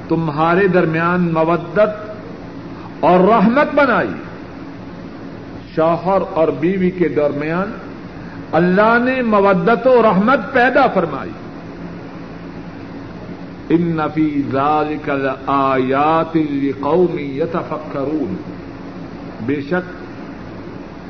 تمہارے 0.08 0.68
درمیان 0.68 1.32
مودت 1.32 2.10
اور 3.00 3.20
رحمت 3.20 3.74
بنائی۔ 3.74 4.12
شوہر 5.74 6.22
اور 6.34 6.48
بیوی 6.48 6.90
کے 6.90 7.08
درمیان 7.08 7.70
اللہ 8.52 8.98
نے 9.04 9.22
مودت 9.22 9.86
و 9.86 10.02
رحمت 10.02 10.52
پیدا 10.52 10.86
فرمائی۔ 10.86 11.30
ان 13.68 13.82
نفی 13.82 14.42
ذالک 14.52 15.10
آیات 15.46 16.36
قومی 16.80 17.22
یتفکرون۔ 17.22 18.36
بے 19.46 19.60
شک 19.60 19.94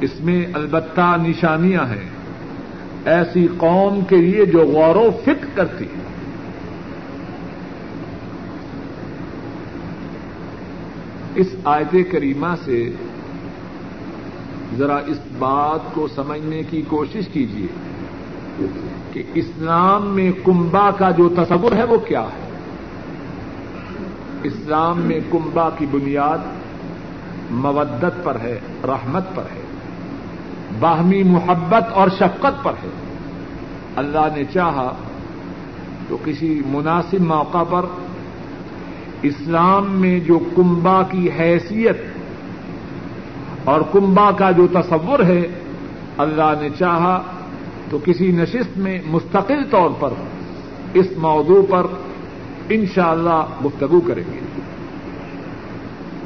اس 0.01 0.21
میں 0.21 0.47
البتہ 0.53 1.17
نشانیاں 1.27 1.87
ہیں۔ 1.87 2.17
ایسی 3.05 3.49
قوم 3.57 4.01
کے 4.09 4.17
لیے 4.17 4.45
جو 4.45 4.59
غور 4.59 4.97
و 4.97 5.11
فکر 5.25 5.47
کرتی 5.55 5.85
ہے 5.85 6.07
اس 11.35 11.47
آیت 11.65 11.97
کریمہ 12.11 12.55
سے 12.65 12.91
ذرا 14.77 14.97
اس 14.97 15.19
بات 15.39 15.95
کو 15.95 16.09
سمجھنے 16.15 16.63
کی 16.71 16.83
کوشش 16.89 17.29
کیجیے 17.33 17.67
کہ 19.13 19.23
اسلام 19.35 20.07
میں 20.07 20.33
کنبا 20.45 20.91
کا 20.91 21.11
جو 21.11 21.29
تصور 21.29 21.73
ہے 21.73 21.85
وہ 21.85 21.99
کیا 21.99 22.23
ہے؟ 22.23 22.46
اسلام 24.47 25.01
میں 25.01 25.21
کنبا 25.33 25.69
کی 25.79 25.87
بنیاد 25.91 26.39
مودت 27.51 28.25
پر 28.25 28.37
ہے، 28.43 28.59
رحمت 28.85 29.35
پر 29.35 29.43
ہے، 29.55 29.63
باہمی 30.81 31.23
محبت 31.23 31.93
اور 31.93 32.09
شفقت 32.09 32.65
پر 32.65 32.73
ہے۔ 32.83 32.89
اللہ 33.97 34.27
نے 34.37 34.45
چاہا 34.45 34.93
تو 36.09 36.17
کسی 36.25 36.63
مناسب 36.67 37.21
موقع 37.21 37.63
پر 37.71 37.85
اسلام 39.23 39.91
میں 39.91 40.21
جو 40.21 40.39
کنبا 40.57 41.03
کی 41.03 41.29
حیثیت 41.39 41.97
اور 43.65 43.81
کنبا 43.93 44.31
کا 44.31 44.51
جو 44.51 44.67
تصور 44.67 45.21
ہے، 45.21 45.43
اللہ 46.19 46.53
نے 46.61 46.69
چاہا 46.79 47.23
تو 47.91 47.99
کسی 48.05 48.31
نشست 48.33 48.79
میں 48.79 48.99
مستقل 49.07 49.65
طور 49.71 49.91
پر 50.01 50.11
اس 50.95 51.07
موضوع 51.17 51.63
پر 51.71 51.87
انشاءاللہ 52.69 53.31
اللہ 53.31 53.67
گفتگو 53.67 54.01
کریں 54.01 54.25
گے۔ 54.35 54.41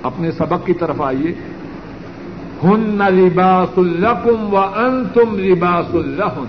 اپنے 0.02 0.32
سبق 0.32 0.66
کی 0.66 0.72
طرف 0.72 1.02
آئیے۔ 1.02 1.32
ہن 2.64 2.98
لباس 3.14 3.78
الکم 3.78 4.54
و 4.54 4.58
ان 4.58 5.04
تم 5.14 5.38
لباس 5.38 5.94
الحن 5.94 6.44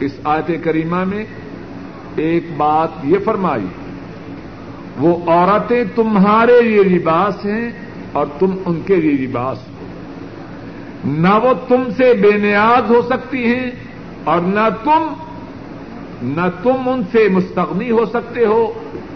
اس 0.00 0.12
آیت 0.24 0.64
کریمہ 0.64 1.04
میں 1.04 1.24
ایک 2.16 2.46
بات 2.56 2.88
یہ 3.04 3.18
فرمائی، 3.24 3.66
وہ 4.98 5.30
عورتیں 5.30 5.84
تمہارے 5.94 6.62
لیے 6.62 6.82
لباس 6.82 7.44
ہیں 7.44 7.70
اور 8.12 8.26
تم 8.38 8.50
ان 8.66 8.80
کے 8.86 8.96
لیے 8.96 9.26
لباس 9.26 9.58
ہو۔ 9.68 9.86
نہ 11.04 11.34
وہ 11.42 11.52
تم 11.68 11.82
سے 11.96 12.14
بے 12.14 12.38
نیاز 12.38 12.90
ہو 12.90 13.02
سکتی 13.02 13.44
ہیں 13.44 13.70
اور 14.24 14.40
نہ 14.40 14.68
تم 14.84 15.06
نہ 16.22 16.40
تم 16.62 16.88
ان 16.88 17.02
سے 17.12 17.28
مستغنی 17.28 17.90
ہو 17.90 18.04
سکتے 18.04 18.46
ہو 18.46 18.72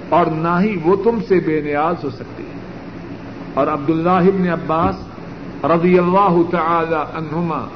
اور 0.09 0.27
نہ 0.27 0.61
ہی 0.61 0.77
وہ 0.85 0.97
تم 0.97 1.19
سے 1.29 1.40
بے 1.47 1.61
نیاز 1.61 2.05
ہو 2.05 2.11
سکتے 2.11 2.42
ہیں۔ 2.42 2.61
اور 3.55 3.66
عبد 3.66 3.90
اللہ 3.90 4.11
ابن 4.11 4.49
عباس 4.49 4.95
رضی 5.64 5.99
اللہ 5.99 6.37
تعالی 6.51 6.95
عنہما، 6.95 7.69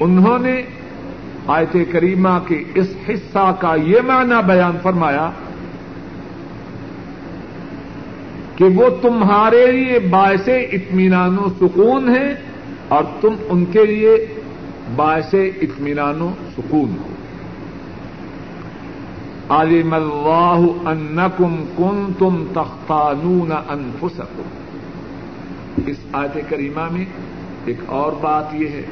انہوں 0.00 0.38
نے 0.38 0.62
آیت 1.46 1.76
کریمہ 1.92 2.38
کے 2.46 2.64
اس 2.74 2.94
حصہ 3.08 3.54
کا 3.60 3.74
یہ 3.74 4.00
معنی 4.06 4.34
بیان 4.46 4.76
فرمایا 4.82 5.30
کہ 8.56 8.64
وہ 8.64 8.88
تمہارے 9.02 9.66
لیے 9.66 9.98
باعث 9.98 10.48
اطمینان 10.72 11.38
و 11.38 11.48
سکون 11.60 12.16
ہے 12.16 12.34
اور 12.88 13.04
تم 13.20 13.34
ان 13.48 13.64
کے 13.64 13.86
لیے 13.86 14.26
باعث 14.96 15.34
اطمینان 15.34 16.20
و 16.20 16.30
سکون 16.58 16.96
ہو۔ 16.98 17.14
عالم 19.50 19.94
اللہ 19.94 20.88
انکم 20.88 21.56
کن 21.76 22.12
تم 22.18 22.44
تختانون 22.54 23.52
انفسکم۔ 23.52 24.42
اس 25.86 25.96
آیت 26.12 26.50
کریمہ 26.50 26.88
میں 26.92 27.04
ایک 27.64 27.78
اور 27.86 28.12
بات 28.20 28.54
یہ 28.54 28.68
ہے۔ 28.68 28.82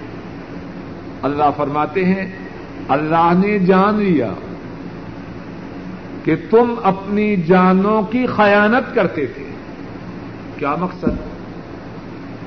اللہ 1.23 1.51
فرماتے 1.57 2.05
ہیں، 2.05 2.33
اللہ 2.88 3.33
نے 3.47 3.59
جان 3.59 3.94
لیا 3.94 4.33
کہ 6.25 6.37
تم 6.51 6.75
اپنی 6.83 7.37
جانوں 7.37 8.03
کی 8.03 8.27
خیانت 8.27 8.94
کرتے 8.94 9.27
تھے۔ 9.27 9.44
کیا 10.57 10.75
مقصد؟ 10.81 11.09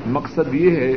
مقصد 0.08 0.54
یہ 0.54 0.72
ہے 0.72 0.94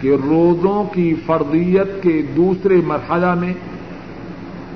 کہ 0.00 0.08
روزوں 0.08 0.84
کی 0.84 1.14
فردیت 1.26 2.02
کے 2.02 2.22
دوسرے 2.36 2.76
مرحلہ 2.86 3.34
میں 3.34 3.54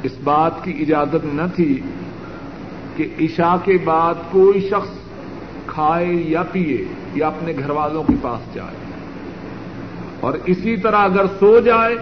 اس 0.03 0.13
بات 0.25 0.65
کی 0.65 0.75
اجازت 0.81 1.35
نہ 1.35 1.43
تھی 1.57 1.81
کہ 2.97 3.09
عشاء 3.21 3.57
کے 3.65 3.79
بعد 3.85 4.15
کوئی 4.31 4.61
شخص 4.61 4.91
کھائے 5.67 6.07
یا 6.07 6.43
پیے 6.43 6.85
یا 7.15 7.27
اپنے 7.27 7.53
گھر 7.59 7.71
والوں 7.71 8.03
کے 8.03 8.15
پاس 8.23 8.55
جائے۔ 8.55 8.77
اور 10.21 10.33
اسی 10.47 10.77
طرح 10.77 10.97
اگر 10.97 11.27
سو 11.41 11.61
جائے 11.61 11.97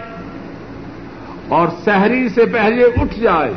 اور 1.47 1.67
سحری 1.85 2.29
سے 2.29 2.45
پہلے 2.45 2.83
اٹھ 2.83 3.19
جائے 3.19 3.53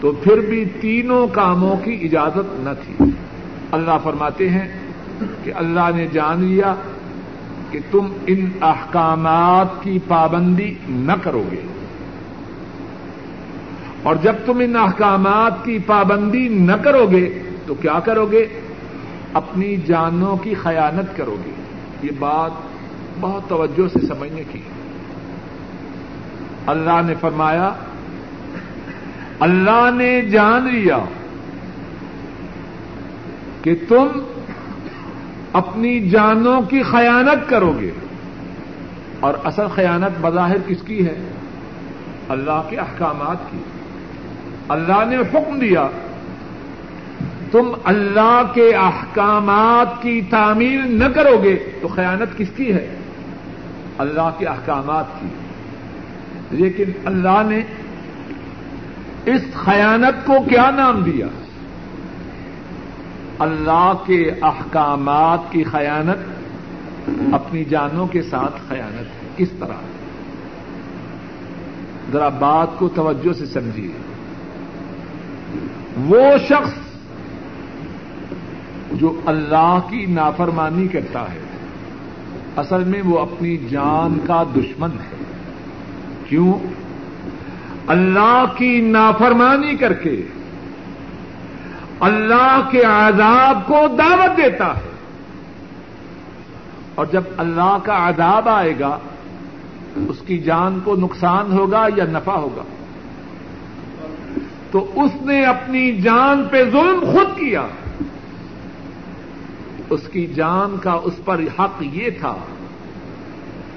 تو 0.00 0.12
پھر 0.12 0.38
بھی 0.38 0.64
تینوں 0.80 1.28
کاموں 1.28 1.76
کی 1.76 1.98
اجازت 2.02 2.60
نہ 2.60 2.70
تھی۔ 2.84 3.04
اللہ 3.72 3.98
فرماتے 4.02 4.48
ہیں 4.48 4.68
کہ 5.44 5.52
اللہ 5.54 5.90
نے 5.94 6.06
جان 6.06 6.44
لیا 6.44 6.74
کہ 7.70 7.78
تم 7.90 8.06
ان 8.26 8.50
احکامات 8.62 9.82
کی 9.82 9.98
پابندی 10.08 10.74
نہ 10.88 11.12
کرو 11.22 11.44
گے۔ 11.52 11.60
اور 14.06 14.16
جب 14.22 14.32
تم 14.44 14.58
ان 14.58 14.76
احکامات 14.76 15.64
کی 15.64 15.78
پابندی 15.78 16.48
نہ 16.48 16.72
کرو 16.72 17.06
گے 17.10 17.42
تو 17.66 17.74
کیا 17.74 18.00
کرو 18.04 18.26
گے 18.26 18.60
اپنی 19.32 19.76
جانوں 19.76 20.36
کی 20.36 20.54
خیانت 20.54 21.16
کرو 21.16 21.36
گے 21.46 21.50
یہ 22.02 22.08
بات 22.18 22.50
بہت 23.20 23.48
توجہ 23.48 23.88
سے 23.88 24.06
سمجھنے 24.06 24.42
کی۔ 24.52 24.60
اللہ 26.66 27.00
نے 27.06 27.14
فرمایا، 27.20 27.72
اللہ 29.40 29.90
نے 29.94 30.22
جان 30.22 30.68
لیا 30.74 30.98
کہ 33.62 33.74
تم 33.88 34.06
اپنی 35.52 36.08
جانوں 36.08 36.60
کی 36.62 36.82
خیانت 36.82 37.50
کرو 37.50 37.72
گے 37.80 37.90
اور 39.20 39.34
اصل 39.44 39.68
خیانت 39.74 40.18
بظاہر 40.20 40.56
کس 40.66 40.82
کی 40.82 41.06
ہے؟ 41.06 41.16
اللہ 42.28 42.62
کے 42.70 42.76
احکامات 42.76 43.36
کی۔ 43.50 43.58
اللہ 44.68 45.04
نے 45.08 45.16
حکم 45.16 45.58
دیا۔ 45.58 45.88
تم 47.52 47.72
اللہ 47.84 48.42
کے 48.54 48.74
احکامات 48.74 50.02
کی 50.02 50.20
تعمیل 50.30 50.98
نہ 50.98 51.08
کرو 51.08 51.42
گے 51.42 51.56
تو 51.82 51.88
خیانت 51.88 52.38
کس 52.38 52.48
کی 52.56 52.72
ہے؟ 52.72 52.96
اللہ 53.98 54.30
کے 54.38 54.46
احکامات 54.46 55.04
کی۔ 55.20 55.26
لیکن 56.50 56.84
اللہ 57.04 57.42
نے 57.46 57.60
اس 59.26 59.40
خیانت 59.54 60.26
کو 60.26 60.34
کیا 60.48 60.70
نام 60.70 61.02
دیا؟ 61.02 61.26
اللہ 63.38 63.92
کے 64.06 64.30
احکامات 64.42 65.38
کی 65.50 65.64
خیانت 65.64 66.18
اپنی 67.34 67.64
جانوں 67.64 68.06
کے 68.06 68.22
ساتھ 68.22 68.56
خیانت 68.68 69.24
ہے۔ 69.24 69.28
کس 69.36 69.48
طرح۔ 69.58 69.76
ذرا 72.12 72.28
بات 72.28 72.68
کو 72.78 72.88
توجہ 72.88 73.32
سے 73.32 73.46
سمجھیے۔ 73.46 74.15
وہ 75.96 76.20
شخص 76.48 76.72
جو 78.92 79.20
اللہ 79.26 79.78
کی 79.90 80.06
نافرمانی 80.06 80.88
کرتا 80.88 81.22
ہے، 81.22 81.40
اصل 82.56 82.84
میں 82.84 83.02
وہ 83.04 83.18
اپنی 83.18 83.56
جان 83.56 84.18
کا 84.26 84.42
دشمن 84.56 84.90
ہے۔ 84.90 85.16
کیوں؟ 86.28 86.52
اللہ 87.86 88.44
کی 88.56 88.80
نافرمانی 88.80 89.76
کر 89.76 89.92
کے 89.92 90.22
اللہ 92.00 92.60
کے 92.70 92.82
عذاب 92.82 93.66
کو 93.66 93.86
دعوت 93.98 94.36
دیتا 94.36 94.66
ہے۔ 94.66 94.90
اور 96.94 97.06
جب 97.12 97.22
اللہ 97.38 97.78
کا 97.82 98.08
عذاب 98.08 98.48
آئے 98.48 98.74
گا، 98.80 98.98
اس 99.96 100.16
کی 100.26 100.38
جان 100.38 100.78
کو 100.84 100.96
نقصان 100.96 101.52
ہوگا 101.52 101.86
یا 101.96 102.04
نفع 102.04 102.32
ہوگا؟ 102.32 102.62
تو 104.70 105.02
اس 105.02 105.22
نے 105.22 105.44
اپنی 105.44 105.92
جان 105.92 106.46
پہ 106.50 106.64
ظلم 106.70 107.00
خود 107.12 107.38
کیا۔ 107.38 107.66
اس 109.90 110.00
کی 110.12 110.26
جان 110.26 110.76
کا 110.82 110.92
اس 110.92 111.12
پر 111.24 111.40
حق 111.58 111.82
یہ 111.82 112.10
تھا، 112.10 112.36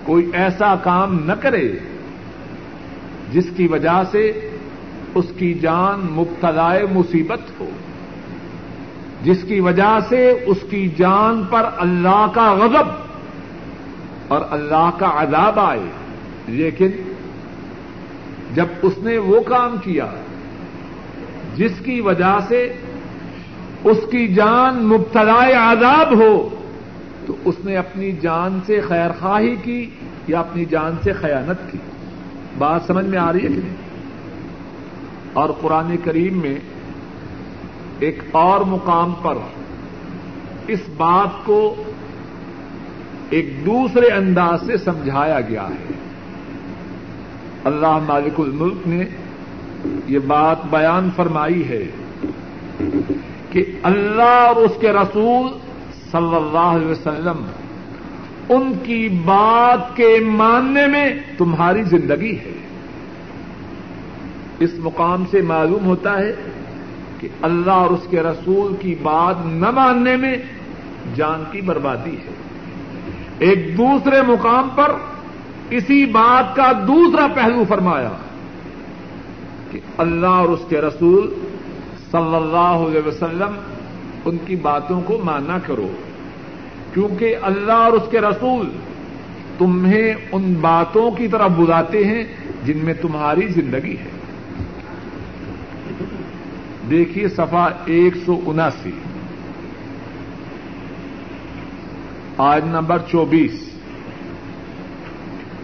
کوئی 0.04 0.30
ایسا 0.34 0.76
کام 0.76 1.20
نہ 1.26 1.34
کرے 1.40 1.74
جس 3.32 3.46
کی 3.58 3.68
وجہ 3.68 4.04
سے 4.12 4.50
اس 5.16 5.26
کی 5.38 5.54
جان 5.54 6.00
مبتلا 6.12 6.74
مصیبت 6.92 7.40
ہو، 7.60 7.70
جس 9.24 9.42
کی 9.48 9.60
وجہ 9.60 10.00
سے 10.10 10.44
اس 10.46 10.58
کی 10.70 10.90
جان 10.98 11.44
پر 11.50 11.70
اللہ 11.78 12.26
کا 12.34 12.54
غضب 12.54 12.90
اور 14.28 14.42
اللہ 14.50 14.90
کا 15.00 15.12
عذاب 15.16 15.60
آئے۔ 15.60 15.86
لیکن 16.48 16.90
جب 18.54 18.66
اس 18.82 18.98
نے 18.98 19.18
وہ 19.18 19.42
کام 19.42 19.76
کیا 19.84 20.06
جس 21.60 21.72
کی 21.86 22.02
وجہ 22.02 22.40
سے 22.48 22.74
اس 23.84 23.98
کی 24.12 24.28
جان 24.28 24.84
مبتلا 24.84 25.72
عذاب 25.72 26.20
ہو، 26.20 26.50
تو 27.26 27.36
اس 27.46 27.56
نے 27.64 27.78
اپنی 27.78 28.12
جان 28.12 28.60
سے 28.66 28.82
خیر 28.82 29.10
خواہی 29.20 29.56
کی 29.56 29.90
یا 30.28 30.40
اپنی 30.40 30.66
جان 30.66 30.92
سے 31.04 31.14
خیانت 31.14 31.72
کی؟ 31.72 31.78
بات 32.58 32.82
سمجھ 32.88 33.06
میں 33.06 33.18
آ 33.18 33.34
رہی 33.34 33.40
ہے 33.40 33.48
کہ 33.48 33.56
نہیں؟ 33.56 33.76
اور 35.34 35.50
قرآن 35.62 35.96
کریم 36.04 36.40
میں 36.40 36.56
ایک 38.00 38.24
اور 38.32 38.62
مقام 38.62 39.14
پر 39.22 39.36
اس 40.68 40.80
بات 40.98 41.46
کو 41.46 41.84
ایک 43.30 43.66
دوسرے 43.66 44.08
انداز 44.08 44.66
سے 44.66 44.78
سمجھایا 44.78 45.42
گیا 45.42 45.68
ہے۔ 45.68 45.94
اللہ 47.64 48.00
مالک 48.08 48.40
الملک 48.40 48.88
نے 48.88 49.06
یہ 50.08 50.20
بات 50.20 50.58
بیان 50.70 51.10
فرمائی 51.16 51.70
ہے 51.70 51.86
کہ 53.50 53.66
اللہ 53.84 54.48
اور 54.48 54.56
اس 54.56 54.72
کے 54.80 54.92
رسول 54.92 55.58
صلی 56.12 56.36
اللہ 56.36 56.58
علیہ 56.58 56.88
وسلم 56.88 57.46
ان 58.50 58.74
کی 58.84 59.10
بات 59.26 59.96
کے 59.96 60.20
ماننے 60.26 60.88
میں 60.88 61.10
تمہاری 61.38 61.84
زندگی 61.84 62.38
ہے۔ 62.38 62.58
اس 64.60 64.70
مقام 64.78 65.24
سے 65.32 65.42
معلوم 65.42 65.86
ہوتا 65.86 66.18
ہے 66.18 66.32
کہ 67.20 67.28
اللہ 67.42 67.72
اور 67.72 67.90
اس 67.90 68.08
کے 68.10 68.22
رسول 68.22 68.76
کی 68.82 68.96
بات 69.04 69.36
نہ 69.46 69.72
ماننے 69.72 70.18
میں 70.18 70.38
جان 71.16 71.44
کی 71.52 71.62
بربادی 71.62 72.16
ہے۔ 72.16 72.34
ایک 73.40 73.78
دوسرے 73.78 74.22
مقام 74.22 74.70
پر 74.76 74.92
اسی 75.70 76.06
بات 76.06 76.56
کا 76.56 76.72
دوسرا 76.88 77.28
پہلو 77.28 77.64
فرمایا۔ 77.70 78.12
کہ 79.72 79.80
اللہ 79.98 80.28
اور 80.28 80.50
اس 80.50 80.60
کے 80.70 80.82
رسول 80.82 81.34
صلی 82.12 82.36
اللہ 82.36 82.88
علیہ 82.88 83.08
وسلم 83.08 83.60
ان 84.26 84.38
کی 84.46 84.56
باتوں 84.56 85.02
کو 85.02 85.22
مانا 85.24 85.58
کرو۔ 85.60 85.88
کیونکہ 86.94 87.36
اللہ 87.42 87.72
اور 87.72 87.92
اس 87.92 88.02
کے 88.12 88.22
رسول 88.22 88.70
تمہیں 89.58 90.14
ان 90.32 90.54
باتوں 90.62 91.12
کی 91.12 91.28
طرف 91.28 91.52
بلاتے 91.52 92.06
ہیں 92.06 92.24
جن 92.66 92.78
میں 92.84 92.94
تمہاری 92.94 93.48
زندگی 93.48 93.96
ہے۔ 93.98 94.10
دیکھیے 96.90 97.28
سفا 97.28 97.70
ایک 97.86 98.14
سو 98.26 98.40
اناسی۔ 98.46 98.92
آج 102.38 102.66
نمبر 102.66 102.98
چوبیس۔ 103.12 103.70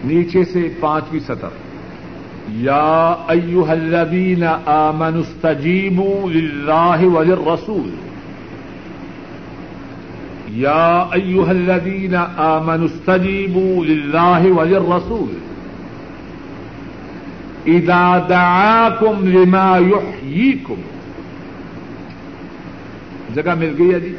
نیچے 0.04 0.44
سے 0.44 0.70
پانچویں 0.80 1.20
سطر۔ 1.20 1.65
یا 2.48 3.16
ایوہ 3.28 3.70
الذین 3.70 4.44
آمنوا 4.66 5.22
استجیبوا 5.22 6.30
للہ 6.30 7.06
وللرسول. 7.06 7.90
یا 10.48 11.06
ایوہ 11.12 11.50
الذین 11.50 12.16
آمنوا 12.38 12.86
استجیبوا 12.86 13.86
للہ 13.86 14.52
وللرسول. 14.52 15.38
اذا 17.66 18.20
دعاکم 18.30 19.28
لما 19.28 19.78
یحییکم. 19.78 20.82
جگہ 23.34 23.56
مل 23.56 23.76
گئی 23.78 23.94
ہے 23.94 24.00
جی؟ 24.00 24.16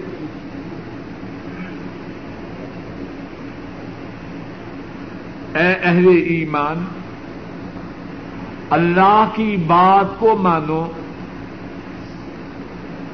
اے 5.54 5.74
اہل 5.82 6.08
ایمان 6.08 6.84
اللہ 8.70 9.28
کی 9.34 9.56
بات 9.66 10.20
کو 10.20 10.36
مانو۔ 10.36 10.86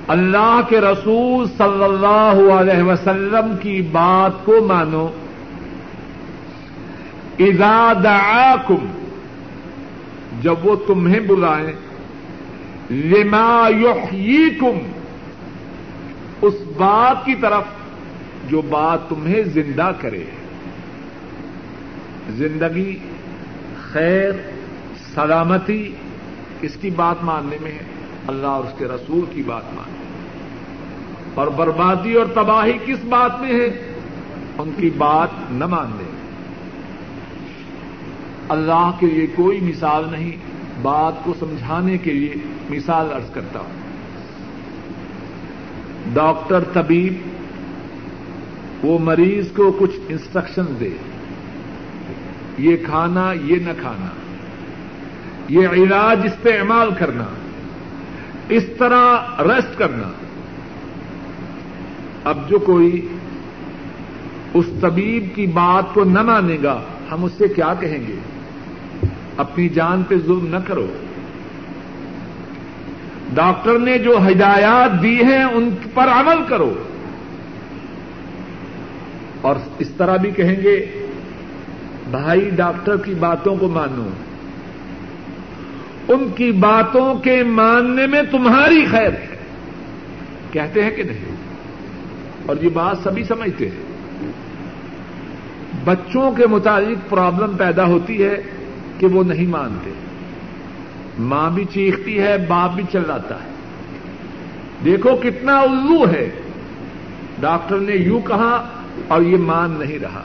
اللہ 0.08 0.60
کے 0.68 0.80
رسول 0.80 1.46
صلی 1.46 1.84
اللہ 1.84 2.52
علیہ 2.52 2.82
وسلم 2.82 3.56
کی 3.62 3.82
بات 3.82 4.46
کو 4.46 4.64
مانو۔ 4.66 5.08
اذا 7.38 7.92
دعاکم، 8.04 8.86
جب 10.42 10.54
وہ 10.62 10.76
تمہیں 10.86 11.20
بلائیں، 11.20 11.72
لما 12.90 13.68
یحییکم، 13.68 14.78
اس 16.42 16.54
بات 16.76 17.26
کی 17.26 17.34
طرف 17.34 17.62
جو 18.50 18.62
بات 18.62 19.08
تمہیں 19.08 19.42
زندہ 19.42 19.90
کرے۔ 20.00 20.24
زندگی 22.30 22.98
خیر 23.92 24.51
سلامتی 25.14 25.94
کس 26.60 26.76
کی 26.76 26.90
بات 26.90 27.24
ماننے 27.24 27.56
میں 27.60 27.72
ہے، 27.72 27.82
اللہ 28.26 28.46
اور 28.46 28.64
اس 28.64 28.78
کے 28.78 28.84
رسول 28.84 29.24
کی 29.32 29.42
بات 29.42 29.62
ماننے 29.74 30.02
اور 31.34 31.46
بربادی 31.46 32.14
اور 32.14 32.26
تباہی 32.26 32.72
کس 32.86 33.04
بات 33.04 33.40
میں 33.40 33.52
ہے؟ 33.52 33.94
ان 34.58 34.70
کی 34.76 34.90
بات 34.90 35.28
نہ 35.50 35.66
ماننے 35.66 36.04
اللہ 38.48 38.90
کے 39.00 39.06
لیے 39.06 39.26
کوئی 39.26 39.60
مثال 39.60 40.04
نہیں، 40.10 40.32
بات 40.82 41.12
کو 41.24 41.34
سمجھانے 41.38 41.98
کے 41.98 42.12
لیے 42.12 42.34
مثال 42.70 43.12
ارض 43.14 43.30
کرتا 43.30 43.58
ہوں۔ 43.58 43.82
ڈاکٹر 46.14 46.60
طبیب، 46.72 47.14
وہ 48.82 48.98
مریض 48.98 49.52
کو 49.52 49.72
کچھ 49.72 50.00
انسٹرکشن 50.08 50.64
دے۔ 50.80 50.90
یہ 52.58 52.76
کھانا، 52.76 53.32
یہ 53.32 53.56
نہ 53.56 53.72
کھانا۔ 53.80 54.08
یہ 55.48 55.68
علاج 55.68 56.20
استعمال 56.24 56.88
کرنا، 56.98 57.24
اس 58.48 58.64
طرح 58.78 59.16
ریسٹ 59.38 59.78
کرنا۔ 59.78 60.08
اب 62.24 62.50
جو 62.50 62.58
کوئی 62.58 63.08
اس 64.54 64.66
طبیب 64.80 65.36
کی 65.36 65.46
بات 65.46 65.94
کو 65.94 66.04
نہ 66.04 66.22
مانے 66.22 66.56
گا، 66.62 66.80
ہم 67.12 67.24
اس 67.24 67.32
سے 67.38 67.48
کیا 67.48 67.74
کہیں 67.80 67.98
گے؟ 68.08 68.16
اپنی 69.36 69.68
جان 69.68 70.02
پہ 70.08 70.14
ظلم 70.26 70.46
نہ 70.46 70.56
کرو۔ 70.66 70.86
ڈاکٹر 73.34 73.78
نے 73.78 73.98
جو 73.98 74.18
ہدایات 74.28 75.02
دی 75.02 75.24
ہیں، 75.24 75.44
ان 75.44 75.70
پر 75.94 76.08
عمل 76.08 76.42
کرو۔ 76.48 76.74
اور 79.40 79.56
اس 79.78 79.88
طرح 79.90 80.16
بھی 80.16 80.30
کہیں 80.30 80.62
گے، 80.62 81.06
بھائی، 82.10 82.50
ڈاکٹر 82.56 82.96
کی 82.96 83.14
باتوں 83.14 83.56
کو 83.56 83.68
مانو۔ 83.68 84.31
ان 86.12 86.28
کی 86.36 86.52
باتوں 86.52 87.14
کے 87.14 87.42
ماننے 87.42 88.06
میں 88.06 88.22
تمہاری 88.30 88.86
خیر 88.86 89.12
ہے۔ 89.12 89.26
کہتے 90.52 90.84
ہیں 90.84 90.90
کہ 90.90 91.02
نہیں؟ 91.02 91.36
اور 92.46 92.56
یہ 92.62 92.68
بات 92.68 92.96
سبھی 93.02 93.24
سمجھتے 93.24 93.68
ہیں۔ 93.68 93.92
بچوں 95.84 96.32
کے 96.32 96.46
متعلق 96.46 97.10
پرابلم 97.10 97.56
پیدا 97.56 97.84
ہوتی 97.84 98.24
ہے 98.24 98.42
کہ 98.98 99.06
وہ 99.06 99.24
نہیں 99.24 99.46
مانتے۔ 99.46 99.90
ماں 101.18 101.50
بھی 101.50 101.64
چیختی 101.64 102.18
ہے، 102.18 102.36
باپ 102.48 102.74
بھی 102.74 102.84
چلاتا 102.92 103.34
ہے۔ 103.34 103.50
دیکھو 104.84 105.16
کتنا 105.16 105.60
الو 105.60 106.10
ہے۔ 106.10 106.30
ڈاکٹر 107.40 107.78
نے 107.78 107.92
یوں 107.92 108.20
کہا 108.20 108.68
اور 109.08 109.22
یہ 109.22 109.36
مان 109.36 109.70
نہیں 109.78 109.98
رہا۔ 109.98 110.24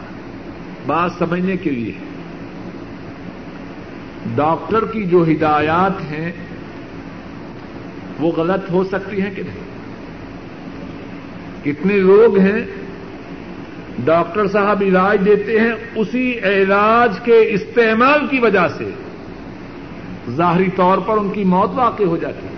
بات 0.87 1.11
سمجھنے 1.19 1.57
کے 1.57 1.69
لیے۔ 1.69 1.91
ہے 1.91 2.16
ڈاکٹر 4.25 4.85
کی 4.85 5.03
جو 5.03 5.23
ہدایات 5.23 6.01
ہیں، 6.01 6.31
وہ 8.19 8.31
غلط 8.31 8.71
ہو 8.71 8.83
سکتی 8.83 9.21
ہیں 9.21 9.31
کہ 9.35 9.43
نہیں؟ 9.43 9.67
کتنے 11.63 11.97
لوگ 11.97 12.37
ہیں، 12.37 12.65
ڈاکٹر 14.05 14.47
صاحب 14.47 14.83
علاج 14.85 15.25
دیتے 15.25 15.59
ہیں 15.59 15.71
اسی 15.95 16.39
علاج 16.43 17.19
کے 17.23 17.45
استعمال 17.49 18.27
کی 18.27 18.39
وجہ 18.39 18.67
سے۔ 18.77 18.89
ظاہری 20.29 20.69
طور 20.75 20.97
پر 20.97 21.17
ان 21.17 21.29
کی 21.29 21.43
موت 21.43 21.69
واقع 21.73 22.03
ہو 22.03 22.17
جاتی 22.17 22.47
ہے۔ 22.47 22.57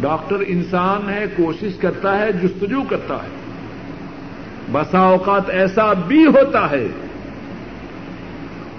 ڈاکٹر 0.00 0.36
انسان 0.46 1.10
ہے، 1.10 1.24
کوشش 1.36 1.76
کرتا 1.76 2.18
ہے، 2.18 2.32
جستجو 2.32 2.82
کرتا 2.90 3.14
ہے۔ 3.14 3.42
بسا 4.72 4.98
اوقات 4.98 5.50
ایسا 5.50 5.92
بھی 5.92 6.26
ہوتا 6.26 6.70
ہے 6.70 6.86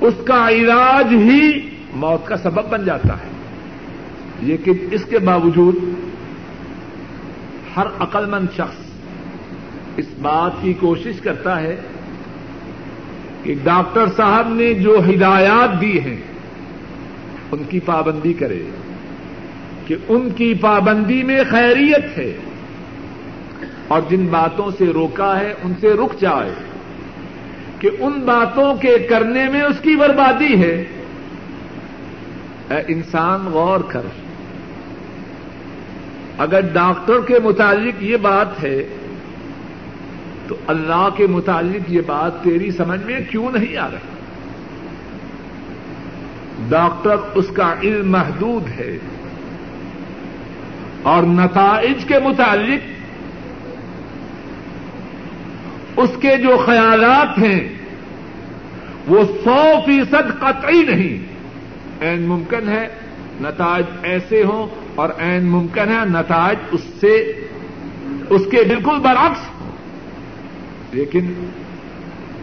اس 0.04 0.14
کا 0.26 0.50
علاج 0.50 1.08
ہی 1.12 1.70
موت 1.94 2.28
کا 2.28 2.38
سبب 2.38 2.70
بن 2.70 2.86
جاتا 2.86 3.14
ہے۔ 3.14 3.34
لیکن 4.40 4.74
اس 4.92 5.06
کے 5.10 5.20
باوجود 5.20 5.76
ہر 7.78 7.88
عقل 8.00 8.26
مند 8.26 8.48
شخص 8.56 8.76
اس 9.98 10.06
بات 10.22 10.52
کی 10.62 10.74
کوشش 10.74 11.20
کرتا 11.20 11.62
ہے 11.62 11.82
کہ 13.44 13.56
ڈاکٹر 13.64 14.06
صاحب 14.18 14.54
نے 14.54 14.74
جو 14.74 15.02
ہدایات 15.10 15.82
دی 15.82 16.00
ہیں، 16.00 16.22
ان 17.52 17.64
کی 17.70 17.80
پابندی 17.80 18.34
کرے 18.34 18.64
کہ 19.88 19.96
ان 20.10 20.30
کی 20.30 20.54
پابندی 20.54 21.24
میں 21.24 21.44
خیریت 21.50 22.18
ہے 22.18 22.38
اور 23.88 24.02
جن 24.10 24.26
باتوں 24.26 24.72
سے 24.78 24.86
روکا 24.86 25.40
ہے، 25.40 25.54
ان 25.64 25.74
سے 25.82 25.94
رک 25.94 26.22
جائے۔ 26.22 26.73
کہ 27.84 27.90
ان 28.00 28.12
باتوں 28.12 28.76
کے 28.76 29.00
کرنے 29.00 29.50
میں 29.50 29.62
اس 29.62 29.80
کی 29.82 29.96
بربادی 29.96 30.62
ہے۔ 30.62 30.86
اے 32.70 32.84
انسان 32.88 33.42
غور 33.46 33.80
کر۔ 33.80 34.02
اگر 36.38 36.62
ڈاکٹر 36.62 37.20
کے 37.28 37.34
متعلق 37.44 38.04
یہ 38.04 38.18
بات 38.18 38.64
ہے، 38.64 38.88
تو 40.48 40.56
اللہ 40.68 41.10
کے 41.16 41.28
متعلق 41.28 41.92
یہ 41.92 42.02
بات 42.06 42.44
تیری 42.44 42.72
سمجھ 42.72 43.04
میں 43.06 43.20
کیوں 43.30 43.52
نہیں 43.52 43.78
آ 43.78 43.88
رہی؟ 43.88 44.12
ڈاکٹر 46.70 47.16
اس 47.36 47.48
کا 47.48 47.76
علم 47.84 48.12
محدود 48.12 48.68
ہے 48.80 48.98
اور 51.04 51.24
نتائج 51.24 52.06
کے 52.06 52.16
متعلق 52.24 52.94
اس 55.98 56.10
کے 56.22 56.38
جو 56.38 56.64
خیالات 56.66 57.38
ہیں 57.38 57.73
وہ 59.08 59.24
سو 59.44 59.74
فیصد 59.86 60.40
قطعی 60.40 60.84
نہیں۔ 60.84 61.34
این 62.04 62.22
ممکن 62.22 62.70
ہے 62.70 62.88
نتائج 63.42 63.86
ایسے 64.04 64.44
ہوں 64.44 64.68
اور 64.96 65.10
این 65.18 65.46
ممکن 65.46 65.90
ہے 65.90 66.06
نتائج 66.06 66.58
اس 66.72 66.82
سے 67.02 67.46
اس 68.30 68.42
کے 68.52 68.58
بالکل 68.68 69.00
برعکس۔ 69.00 69.62
ہوں 69.62 69.72
لیکن 70.92 71.34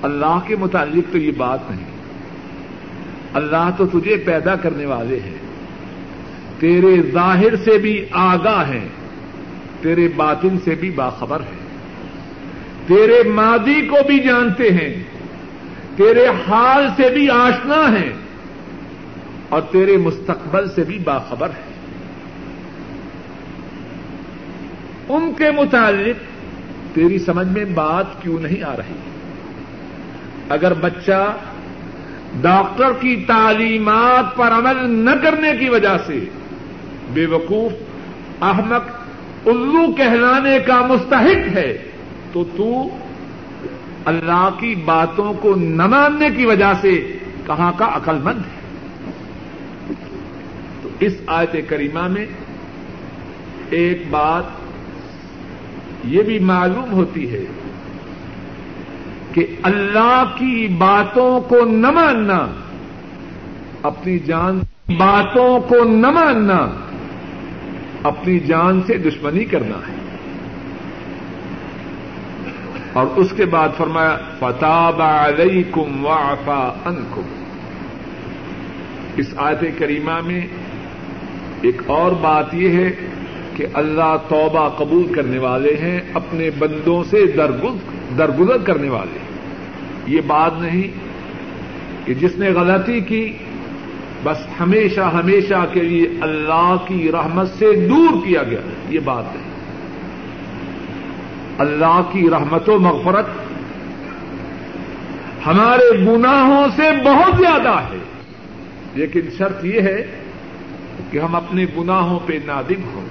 اللہ 0.03 0.38
کے 0.46 0.57
متعلق 0.57 1.12
تو 1.12 1.18
یہ 1.18 1.33
بات 1.37 1.70
نہیں۔ 1.70 1.87
اللہ 3.35 3.70
تو 3.79 4.01
تجھے 4.01 4.16
پیدا 4.16 4.57
کرنے 4.57 4.87
والے 4.87 5.20
ہیں۔ 5.20 5.38
تیرے 6.59 7.11
ظاہر 7.12 7.57
سے 7.57 7.79
بھی 7.79 8.05
آگاہ 8.11 8.68
ہیں۔ 8.68 8.88
تیرے 9.83 10.09
باطن 10.16 10.59
سے 10.64 10.75
بھی 10.75 10.90
باخبر 10.90 11.40
ہیں۔ 11.40 11.61
تیرے 12.87 13.29
ماضی 13.29 13.87
کو 13.87 13.96
بھی 14.07 14.18
جانتے 14.18 14.70
ہیں۔ 14.70 15.19
تیرے 15.96 16.26
حال 16.48 16.88
سے 16.96 17.11
بھی 17.11 17.31
آشنا 17.31 17.98
ہیں 17.98 18.12
اور 19.48 19.61
تیرے 19.61 19.96
مستقبل 19.96 20.68
سے 20.68 20.85
بھی 20.85 20.98
باخبر 20.98 21.46
ہیں 21.46 21.70
ان 25.09 25.33
کے 25.38 25.50
متعلق 25.50 26.16
تیری 26.94 27.18
سمجھ 27.18 27.46
میں 27.46 27.64
بات 27.64 28.22
کیوں 28.22 28.38
نہیں 28.40 28.62
آ 28.62 28.76
رہی؟ 28.76 28.94
اگر 30.48 30.74
بچہ 30.74 31.37
ڈاکٹر 32.40 32.92
کی 33.00 33.24
تعلیمات 33.26 34.37
پر 34.37 34.53
عمل 34.53 34.90
نہ 34.90 35.11
کرنے 35.22 35.57
کی 35.61 35.68
وجہ 35.68 35.96
سے 36.07 36.24
بے 37.12 37.26
وقوف 37.26 37.72
احمق، 38.42 38.83
الو 39.46 39.92
کہلانے 39.92 40.59
کا 40.66 40.87
مستحق 40.87 41.57
ہے، 41.57 41.79
تو 42.33 42.44
تو 42.57 42.88
اللہ 44.04 44.48
کی 44.58 44.74
باتوں 44.74 45.34
کو 45.34 45.54
نہ 45.54 45.86
ماننے 45.86 46.28
کی 46.36 46.46
وجہ 46.46 46.72
سے 46.80 47.18
کہاں 47.46 47.72
کا 47.76 47.84
عقل 47.84 48.18
مند 48.22 48.38
ہے۔ 48.38 48.60
تو 50.82 50.88
اس 51.00 51.16
آیت 51.26 51.56
کریمہ 51.68 52.08
میں 52.08 52.26
ایک 53.70 54.02
بات 54.10 54.44
یہ 56.04 56.22
بھی 56.22 56.38
معلوم 56.38 56.92
ہوتی 56.92 57.32
ہے 57.32 57.44
کہ 59.32 59.46
اللہ 59.62 60.24
کی 60.38 60.66
باتوں 60.78 61.40
کو 61.40 61.64
نہ 61.64 61.90
ماننا، 61.90 62.46
اپنی 63.82 64.18
جان 64.18 64.60
باتوں 64.98 65.60
کو 65.60 65.84
نہ 65.84 66.10
ماننا، 66.10 66.66
اپنی 68.02 68.38
جان 68.38 68.80
سے 68.86 68.98
دشمنی 68.98 69.44
کرنا 69.44 69.78
ہے۔ 69.88 69.99
اور 72.92 73.07
اس 73.16 73.33
کے 73.37 73.44
بعد 73.44 73.68
فرمایا، 73.76 74.18
فتاب 74.38 75.03
علیکم 75.03 76.07
وعفا 76.07 76.72
عنکم 76.85 77.22
اس 79.16 79.26
آیت 79.37 79.79
کریمہ 79.79 80.20
میں 80.26 80.46
ایک 81.62 81.83
اور 81.87 82.12
بات 82.12 82.55
یہ 82.55 82.68
ہے 82.68 82.90
کہ 83.57 83.66
اللہ 83.74 84.16
توبہ 84.29 84.68
قبول 84.68 85.14
کرنے 85.14 85.38
والے 85.38 85.74
ہیں، 85.74 86.00
اپنے 86.14 86.50
بندوں 86.59 87.05
سے 87.05 87.24
درگزر 88.18 88.59
کرنے 88.64 88.88
والے۔ 88.88 89.18
ہیں 89.18 89.31
یہ 90.07 90.20
بات 90.26 90.53
نہیں 90.61 90.88
کہ 92.07 92.14
جس 92.14 92.37
نے 92.37 92.50
غلطی 92.50 93.00
کی، 93.00 93.33
بس 94.24 94.61
ہمیشہ 94.61 95.00
ہمیشہ 95.00 95.66
کے 95.72 95.81
لیے 95.81 96.09
اللہ 96.20 96.76
کی 96.87 97.12
رحمت 97.12 97.48
سے 97.48 97.88
دور 97.88 98.26
کیا 98.26 98.42
گیا۔ 98.42 98.61
یہ 98.88 99.00
بات 99.05 99.24
نہیں۔ 99.37 99.60
اللہ 101.61 102.01
کی 102.12 102.31
رحمت 102.31 102.68
و 102.68 102.79
مغفرت 102.79 103.27
ہمارے 105.46 106.07
گناہوں 106.07 106.66
سے 106.77 106.83
بہت 107.05 107.38
زیادہ 107.38 107.79
ہے۔ 107.79 107.99
لیکن 108.94 109.20
شرط 109.38 109.64
یہ 109.64 109.81
ہے 109.81 110.20
کہ 111.11 111.18
ہم 111.18 111.35
اپنے 111.35 111.66
گناہوں 111.79 112.18
پہ 112.27 112.38
نادم 112.44 112.94
ہوں، 112.94 113.05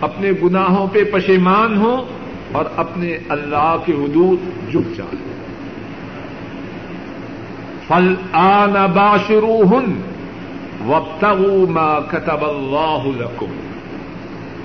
اپنے 0.00 0.30
گناہوں 0.44 0.86
پہ 0.92 1.04
پشیمان 1.04 1.76
ہوں 1.76 2.04
اور 2.52 2.64
اپنے 2.76 3.18
اللہ 3.28 3.76
کے 3.86 3.92
حدود 3.92 4.70
جھک 4.70 4.96
جائیں۔ 4.96 5.36
فل 7.88 8.14
آن 8.32 8.72
باشرو 8.72 9.60
ہن 9.62 10.00
وقت 10.84 11.24
ما 11.70 12.00
کتب 12.00 12.48
اللہ 12.48 13.06
لکم 13.06 13.56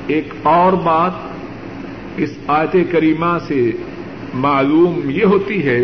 ایک 0.07 0.33
اور 0.43 0.73
بات 0.73 1.30
اس 2.17 2.29
آیت 2.47 2.75
کریمہ 2.91 3.37
سے 3.47 3.71
معلوم 4.33 5.09
یہ 5.09 5.25
ہوتی 5.25 5.65
ہے 5.65 5.79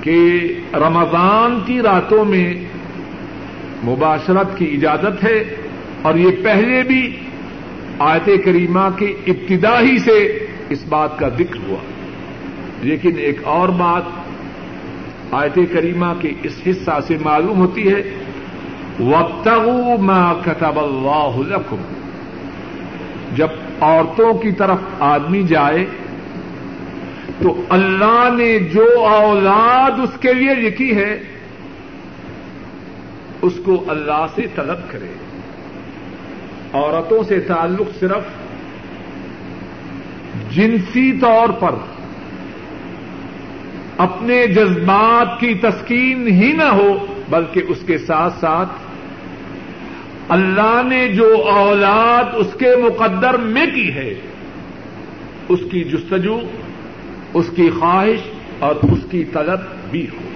کہ 0.00 0.40
رمضان 0.74 1.60
کی 1.66 1.82
راتوں 1.82 2.24
میں 2.24 2.54
مباشرت 3.84 4.58
کی 4.58 4.74
اجازت 4.74 5.24
ہے 5.24 5.54
اور 6.02 6.14
یہ 6.14 6.30
پہلے 6.42 6.82
بھی 6.82 7.16
آیت 7.98 8.44
کریمہ 8.44 8.88
کی 8.98 9.14
ابتدا 9.26 9.80
ہی 9.80 9.98
سے 9.98 10.46
اس 10.68 10.84
بات 10.88 11.18
کا 11.18 11.28
ذکر 11.28 11.68
ہوا۔ 11.68 11.78
لیکن 12.82 13.12
ایک 13.18 13.38
اور 13.44 13.68
بات 13.68 14.02
آیت 15.30 15.58
کریمہ 15.72 16.06
کے 16.20 16.32
اس 16.42 16.60
حصہ 16.70 16.98
سے 17.06 17.16
معلوم 17.24 17.58
ہوتی 17.58 17.92
ہے۔ 17.92 18.02
وقت 19.00 19.48
ما 20.00 20.32
کتب 20.32 20.78
اللہ 20.78 21.54
لکم 21.54 21.76
جب 23.36 23.48
عورتوں 23.80 24.34
کی 24.34 24.52
طرف 24.52 24.78
آدمی 24.98 25.42
جائے 25.42 25.86
تو 27.42 27.62
اللہ 27.68 28.28
نے 28.36 28.58
جو 28.58 29.04
اولاد 29.04 29.90
اس 30.00 30.20
کے 30.20 30.34
لیے 30.34 30.54
لکھی 30.54 30.96
ہے، 30.96 31.20
اس 33.42 33.52
کو 33.64 33.84
اللہ 33.88 34.26
سے 34.34 34.42
طلب 34.54 34.90
کرے۔ 34.90 35.12
عورتوں 36.72 37.22
سے 37.22 37.40
تعلق 37.40 38.00
صرف 38.00 38.22
جنسی 40.50 41.12
طور 41.12 41.48
پر، 41.48 41.74
اپنے 43.98 44.46
جذبات 44.46 45.40
کی 45.40 45.54
تسکین 45.54 46.26
ہی 46.26 46.52
نہ 46.52 46.70
ہو، 46.72 47.06
بلکہ 47.28 47.62
اس 47.68 47.78
کے 47.86 47.98
ساتھ 47.98 48.34
ساتھ 48.40 48.68
اللہ 50.30 50.82
نے 50.88 51.08
جو 51.08 51.42
اولاد 51.42 52.24
اس 52.34 52.46
کے 52.58 52.76
مقدر 52.76 53.36
میں 53.36 53.66
کی 53.74 53.94
ہے، 53.94 54.14
اس 55.48 55.60
کی 55.70 55.84
جستجو، 55.84 56.40
اس 57.34 57.50
کی 57.56 57.70
خواہش 57.78 58.20
اور 58.58 58.74
اس 58.74 58.98
کی 59.10 59.24
طلب 59.24 59.60
بھی 59.90 60.06
ہو۔ 60.12 60.30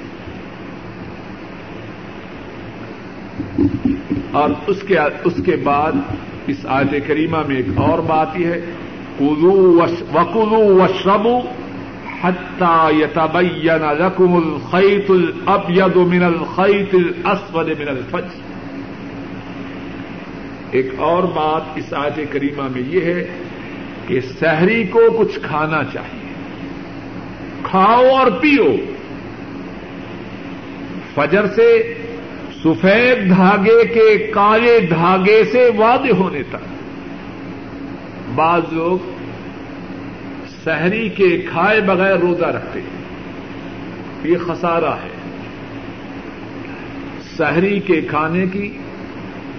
اور 4.33 4.51
اس 4.67 4.77
کے 4.89 4.99
اس 5.25 5.33
کے 5.45 5.57
بعد 5.57 5.93
اس 6.47 6.57
آیت 6.65 7.07
کریمہ 7.07 7.37
میں 7.49 7.57
ایک 7.57 7.67
اور 7.77 7.99
بات 7.99 8.37
یہ 8.37 8.47
ہے 8.47 8.61
وکلو 9.21 10.83
و 10.83 10.87
شبو 11.05 11.41
حتى 12.23 12.99
يتبين 12.99 13.83
لكم 13.99 14.35
الخيط 14.35 15.11
الابيض 15.11 15.97
من 15.97 16.23
الخيط 16.23 16.95
الاسود 16.95 17.69
من 17.69 17.89
الفجر۔ 17.89 18.54
ایک 20.75 20.87
اور 20.99 21.23
بات 21.23 21.63
اس 21.75 21.95
آیت 21.95 22.33
کریمہ 22.33 22.63
میں 22.63 22.83
یہ 22.87 23.01
ہے 23.01 23.29
کہ 24.07 24.21
سحری 24.21 24.85
کو 24.85 25.01
کچھ 25.19 25.39
کھانا 25.43 25.83
چاہیے۔ 25.93 26.29
کھاؤ 27.63 28.07
اور 28.07 28.31
پیو۔ 28.31 28.77
فجر 31.15 31.47
سے 31.47 31.95
سفید 32.65 33.37
دھاگے 33.37 33.87
کے 33.87 34.19
کالے 34.19 34.81
دھاگے 34.81 35.45
سے 35.45 35.71
وعدے 35.79 36.11
ہونے 36.11 36.43
تک۔ 36.43 36.75
بعض 38.35 38.63
لوگ 38.73 38.99
سحری 40.65 41.09
کے 41.09 41.43
کھائے 41.51 41.81
بغیر 41.81 42.17
روزہ 42.17 42.45
رکھتے 42.45 42.81
یہ 44.25 44.37
خسارہ 44.47 44.91
ہے۔ 44.91 45.11
سحری 47.37 47.81
کے 47.81 48.01
کھانے 48.01 48.47
کی 48.47 48.79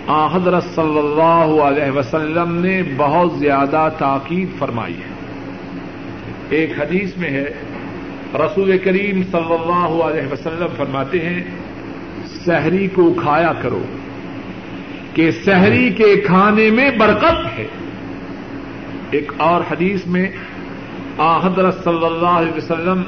حضرت 0.08 0.64
صلی 0.64 0.98
اللہ 0.98 1.62
علیہ 1.62 1.92
وسلم 1.92 2.56
نے 2.56 2.82
بہت 2.98 3.32
زیادہ 3.40 3.90
تاکید 3.98 4.60
فرمائی 4.60 4.94
ہے۔ 4.94 5.16
ایک 6.50 6.82
حدیث 6.82 7.18
میں 7.18 7.30
ہے، 7.30 7.46
رسول 8.36 8.78
کریم 8.78 9.22
صلی 9.32 9.54
اللہ 9.54 10.04
علیہ 10.04 10.32
وسلم 10.32 10.68
فرماتے 10.78 11.20
ہیں، 11.20 11.44
سحری 12.46 12.88
کو 12.88 13.14
کھایا 13.14 13.54
کرو، 13.62 13.82
کہ 15.14 15.32
سحری 15.32 15.90
کے 15.90 16.16
کھانے 16.16 16.70
میں 16.72 16.92
برکت 16.92 17.60
ہے۔ 17.60 17.68
ایک 19.12 19.32
اور 19.38 19.62
حدیث 19.72 20.08
میں 20.08 20.30
حضرت 21.20 21.84
صلی 21.84 22.06
اللہ 22.06 22.28
علیہ 22.28 22.58
وسلم 22.58 23.02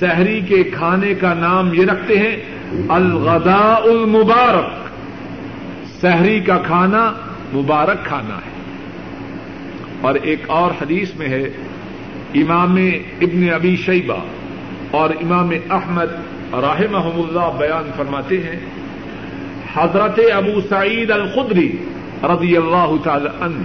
سحری 0.00 0.40
کے 0.40 0.64
کھانے 0.64 1.14
کا 1.14 1.34
نام 1.34 1.74
یہ 1.74 1.84
رکھتے 1.84 2.18
ہیں، 2.18 2.36
الغداء 2.88 3.80
المبارک۔ 3.84 4.87
سحری 6.00 6.40
کا 6.40 6.58
کھانا 6.58 7.12
مبارک 7.54 8.04
کھانا 8.04 8.34
ہے۔ 8.34 8.58
اور 10.00 10.14
ایک 10.14 10.50
اور 10.50 10.70
حدیث 10.70 11.14
میں 11.14 11.28
ہے، 11.28 11.42
امام 12.34 12.76
ابن 13.20 13.50
ابی 13.54 13.76
شیبہ 13.76 14.16
اور 14.90 15.10
امام 15.10 15.50
احمد 15.70 16.08
راہ 16.52 16.80
محمد 16.90 17.28
اللہ 17.28 17.58
بیان 17.58 17.90
فرماتے 17.96 18.36
ہیں۔ 18.38 18.60
حضرت 19.76 20.20
ابو 20.34 20.60
سعید 20.68 21.10
الخدری 21.10 21.76
رضی 22.22 22.56
اللہ 22.56 22.94
تعالی 23.04 23.28
عنہ 23.40 23.62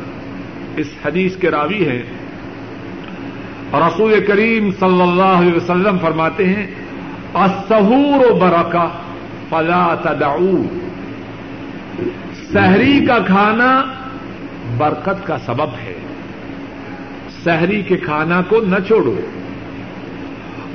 اس 0.78 0.88
حدیث 1.06 1.36
کے 1.36 1.52
راوی 1.52 1.88
ہیں۔ 1.90 2.04
رسول 3.74 4.26
کریم 4.28 4.72
صلی 4.72 5.02
اللہ 5.02 5.22
علیہ 5.22 5.54
وسلم 5.54 5.98
فرماتے 6.02 6.46
ہیں 6.46 6.68
اسہور 7.34 8.32
و 8.32 8.36
برکا 8.36 8.90
فلا 9.50 9.96
تدعو۔ 10.04 10.83
سحری 12.54 13.06
کا 13.06 13.20
کھانا 13.20 13.84
برکت 14.78 15.28
کا 15.28 15.38
سبب 15.38 15.70
ہے۔ 15.84 16.00
سحری 17.44 17.82
کے 17.82 17.98
کھانا 17.98 18.42
کو 18.42 18.60
نہ 18.62 18.76
چھوڑو۔ 18.88 19.16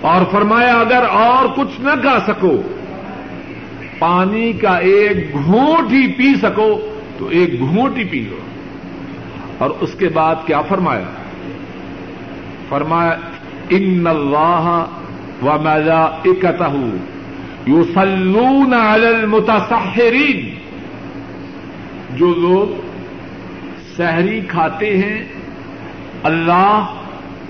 اور 0.01 0.25
فرمایا، 0.33 0.75
اگر 0.77 1.03
اور 1.11 1.49
کچھ 1.57 1.81
نہ 1.81 1.91
کھا 2.01 2.19
سکو، 2.27 2.63
پانی 3.99 4.53
کا 4.53 4.77
ایک 4.77 5.35
گھونٹ 5.35 5.93
ہی 5.93 6.13
پی 6.13 6.35
سکو، 6.35 6.95
تو 7.19 7.29
ایک 7.29 7.59
گھونٹ 7.59 7.99
ہی 7.99 8.05
پی 8.05 8.27
لو۔ 8.31 8.37
اور 9.59 9.71
اس 9.81 9.95
کے 9.99 10.09
بعد 10.09 10.37
کیا 10.47 10.63
فرمایا؟ 10.63 11.05
فرمایا، 12.69 13.17
ان 13.69 14.07
اللہ 14.07 14.85
و 15.43 15.57
مزا 15.63 16.03
اکتہ 16.03 16.77
یو 17.67 17.83
سلون 17.95 18.75
المتسحرین 18.75 20.58
جو 22.17 22.35
لوگ 22.35 22.81
سحری 23.97 24.41
کھاتے 24.49 24.99
ہیں، 24.99 25.25
اللہ 26.23 26.95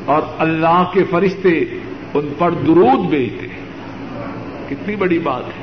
اور 0.04 0.22
اللہ 0.38 0.90
کے 0.92 1.04
فرشتے 1.10 1.64
ان 2.14 2.28
پر 2.38 2.50
درود 2.50 3.10
بھیجتے 3.10 3.46
ہیں۔ 3.46 3.58
کتنی 4.68 4.96
بڑی 4.96 5.18
بات 5.18 5.42
ہے۔ 5.46 5.62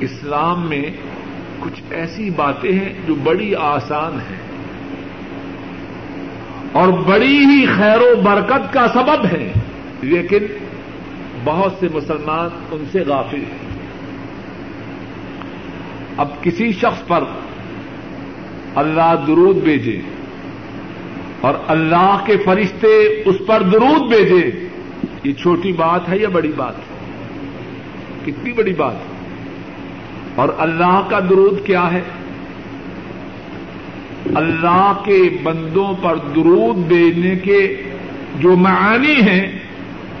اسلام 0.00 0.68
میں 0.68 0.82
کچھ 1.60 1.82
ایسی 1.90 2.30
باتیں 2.30 2.72
ہیں 2.72 2.94
جو 3.06 3.14
بڑی 3.14 3.54
آسان 3.54 4.12
ہیں۔ 4.12 4.46
اور 6.72 6.88
بڑی 6.88 7.38
ہی 7.38 7.66
خیر 7.66 7.98
و 8.00 8.20
برکت 8.24 8.72
کا 8.72 8.88
سبب 8.88 9.26
ہے 9.26 9.52
لیکن 10.02 10.46
بہت 11.44 11.72
سے 11.80 11.88
مسلمان 11.94 12.48
ان 12.70 12.84
سے 12.92 13.00
غافل 13.00 13.40
ہیں۔ 13.40 13.65
اب 16.16 16.28
کسی 16.42 16.72
شخص 16.72 17.06
پر 17.06 17.24
اللہ 18.74 19.14
درود 19.26 19.56
بھیجے 19.56 20.00
اور 21.40 21.54
اللہ 21.66 22.16
کے 22.26 22.36
فرشتے 22.44 22.88
اس 23.24 23.36
پر 23.46 23.62
درود 23.62 24.08
بھیجے، 24.08 24.50
یہ 25.24 25.32
چھوٹی 25.32 25.72
بات 25.72 26.08
ہے 26.08 26.18
یا 26.18 26.28
بڑی 26.28 26.52
بات؟ 26.56 26.74
ہے 26.78 26.94
کتنی 28.24 28.52
بڑی 28.52 28.72
بات؟ 28.72 28.94
ہے 28.94 29.14
اور 30.34 30.48
اللہ 30.58 31.00
کا 31.10 31.20
درود 31.20 31.64
کیا 31.66 31.92
ہے؟ 31.92 32.00
اللہ 34.34 34.92
کے 35.04 35.18
بندوں 35.42 35.92
پر 36.02 36.16
درود 36.16 36.76
بھیجنے 36.76 37.36
کے 37.36 37.60
جو 38.40 38.56
معانی 38.56 39.14
ہیں، 39.14 39.58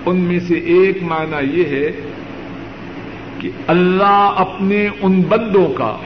ان 0.06 0.16
میں 0.16 0.38
سے 0.40 0.54
ایک 0.54 1.02
معنی 1.02 1.60
یہ 1.60 1.64
ہے 1.64 1.90
کہ 3.46 3.62
اللہ 3.66 4.32
اپنے 4.36 4.88
ان 5.02 5.22
بندوں 5.22 5.68
کا 5.72 5.96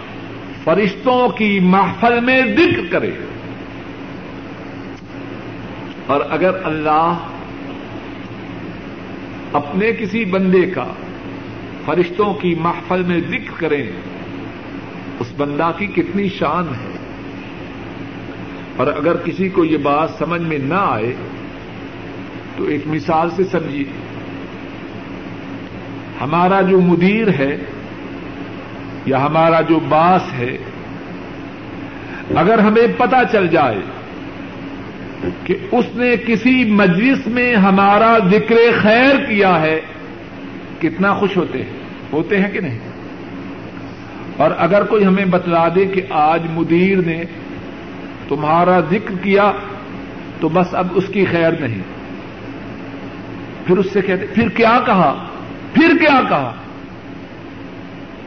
فرشتوں 0.64 1.28
کی 1.28 1.60
محفل 1.60 2.20
میں 2.20 2.42
ذکر 2.56 2.80
کرے۔ 2.90 3.10
اور 6.06 6.20
اگر 6.30 6.50
اللہ 6.64 7.18
اپنے 9.52 9.92
کسی 9.92 10.24
بندے 10.24 10.70
کا 10.70 10.86
فرشتوں 11.84 12.34
کی 12.34 12.54
محفل 12.54 13.02
میں 13.02 13.20
ذکر 13.28 13.60
کریں 13.60 13.90
اس 15.20 15.32
بندہ 15.36 15.70
کی 15.78 15.86
کتنی 15.86 16.28
شان 16.28 16.64
ہے۔ 16.68 16.98
اور 18.76 18.86
اگر 18.86 19.16
کسی 19.16 19.48
کو 19.48 19.64
یہ 19.64 19.76
بات 19.76 20.10
سمجھ 20.18 20.42
میں 20.42 20.58
نہ 20.58 20.74
آئے، 20.74 21.14
تو 22.56 22.64
ایک 22.64 22.82
مثال 22.86 23.30
سے 23.30 23.44
سمجھیے۔ 23.44 24.09
ہمارا 26.20 26.60
جو 26.60 26.80
مدیر 26.80 27.28
ہے 27.28 27.56
یا 29.06 29.26
ہمارا 29.26 29.60
جو 29.60 29.80
باس 29.88 30.22
ہے، 30.38 30.56
اگر 32.36 32.58
ہمیں 32.58 32.86
پتہ 32.96 33.16
چل 33.32 33.48
جائے 33.48 33.78
کہ 35.44 35.54
اس 35.72 35.84
نے 35.94 36.16
کسی 36.26 36.64
مجلس 36.64 37.26
میں 37.26 37.54
ہمارا 37.54 38.18
ذکر 38.30 38.56
خیر 38.82 39.16
کیا 39.16 39.60
ہے، 39.60 39.80
کتنا 40.80 41.14
خوش 41.14 41.36
ہوتے 41.36 41.58
ہیں؟ 41.58 41.80
ہوتے 42.12 42.40
ہیں 42.40 42.50
کہ 42.52 42.60
نہیں؟ 42.60 42.78
اور 44.36 44.50
اگر 44.58 44.84
کوئی 44.84 45.06
ہمیں 45.06 45.24
بتلا 45.24 45.68
دے 45.74 45.84
کہ 45.86 46.02
آج 46.10 46.42
مدیر 46.50 46.98
نے 47.06 47.22
تمہارا 48.28 48.80
ذکر 48.80 49.14
کیا 49.22 49.52
تو 50.40 50.48
بس 50.48 50.74
اب 50.74 50.86
اس 50.94 51.04
کی 51.12 51.24
خیر 51.24 51.52
نہیں۔ 51.60 51.82
پھر 53.66 53.78
اس 53.78 53.86
سے 53.92 54.00
کہتے، 54.00 54.26
پھر 54.34 54.48
کیا 54.48 54.78
کہا؟ 54.86 55.26
پھر 55.72 55.96
کیا 56.00 56.20
کہا؟ 56.28 56.52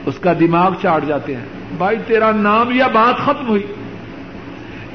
اس 0.05 0.19
کا 0.19 0.33
دماغ 0.33 0.73
چاٹ 0.81 1.05
جاتے 1.05 1.35
ہیں۔ 1.35 1.45
بھائی 1.77 1.97
تیرا 2.07 2.31
نام 2.31 2.71
یا 2.71 2.87
بات 2.87 3.25
ختم 3.25 3.47
ہوئی۔ 3.47 3.63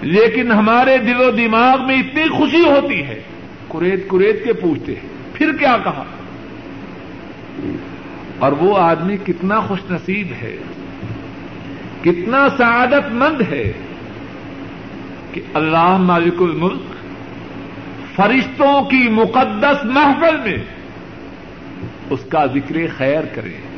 لیکن 0.02 0.52
ہمارے 0.52 0.98
دل 0.98 1.20
و 1.20 1.30
دماغ 1.30 1.86
میں 1.86 1.96
اتنی 1.96 2.28
خوشی 2.28 2.64
ہوتی 2.64 3.02
ہے۔ 3.02 3.22
کریت 3.68 4.10
کریت 4.10 4.44
کے 4.44 4.52
پوچھتے 4.52 4.92
ہیں۔ 4.94 5.08
پھر 5.32 5.52
کیا 5.56 5.76
کہا؟ 5.84 6.04
اور 8.38 8.52
وہ 8.52 8.78
آدمی 8.78 9.16
کتنا 9.16 9.60
خوش 9.60 9.80
نصیب 9.90 10.26
ہے۔ 10.42 10.56
کتنا 12.02 12.48
سعادت 12.58 13.12
مند 13.12 13.42
ہے۔ 13.50 13.72
کہ 15.32 15.40
اللہ 15.54 15.96
مالک 15.96 16.34
الملک 16.40 16.82
فرشتوں 18.16 18.82
کی 18.82 19.08
مقدس 19.10 19.84
محفل 19.84 20.36
میں 20.36 20.77
اس 22.10 22.20
کا 22.28 22.46
ذکر 22.46 22.78
خیر 22.96 23.20
کریں۔ 23.34 23.68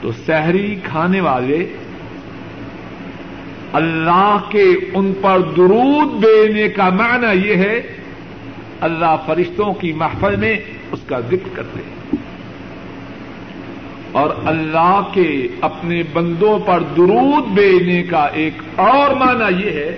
تو 0.00 0.12
سحری 0.26 0.76
کھانے 0.84 1.20
والے 1.20 1.76
اللہ 3.72 4.36
کے 4.48 4.72
ان 4.94 5.12
پر 5.20 5.38
درود 5.56 6.22
دینے 6.22 6.68
کا 6.68 6.88
معنی 6.88 7.48
یہ 7.48 7.56
ہے، 7.56 7.82
اللہ 8.80 9.16
فرشتوں 9.26 9.74
کی 9.74 9.92
محفل 9.92 10.36
میں 10.36 10.56
اس 10.92 11.00
کا 11.06 11.20
ذکر 11.20 11.48
کرتے۔ 11.54 11.80
ہیں 11.80 12.00
اور 14.12 14.30
اللہ 14.44 15.00
کے 15.12 15.48
اپنے 15.60 16.02
بندوں 16.12 16.58
پر 16.58 16.82
درود 16.96 17.56
دینے 17.56 18.02
کا 18.02 18.24
ایک 18.24 18.80
اور 18.80 19.14
معنی 19.14 19.66
یہ 19.66 19.70
ہے 19.70 19.96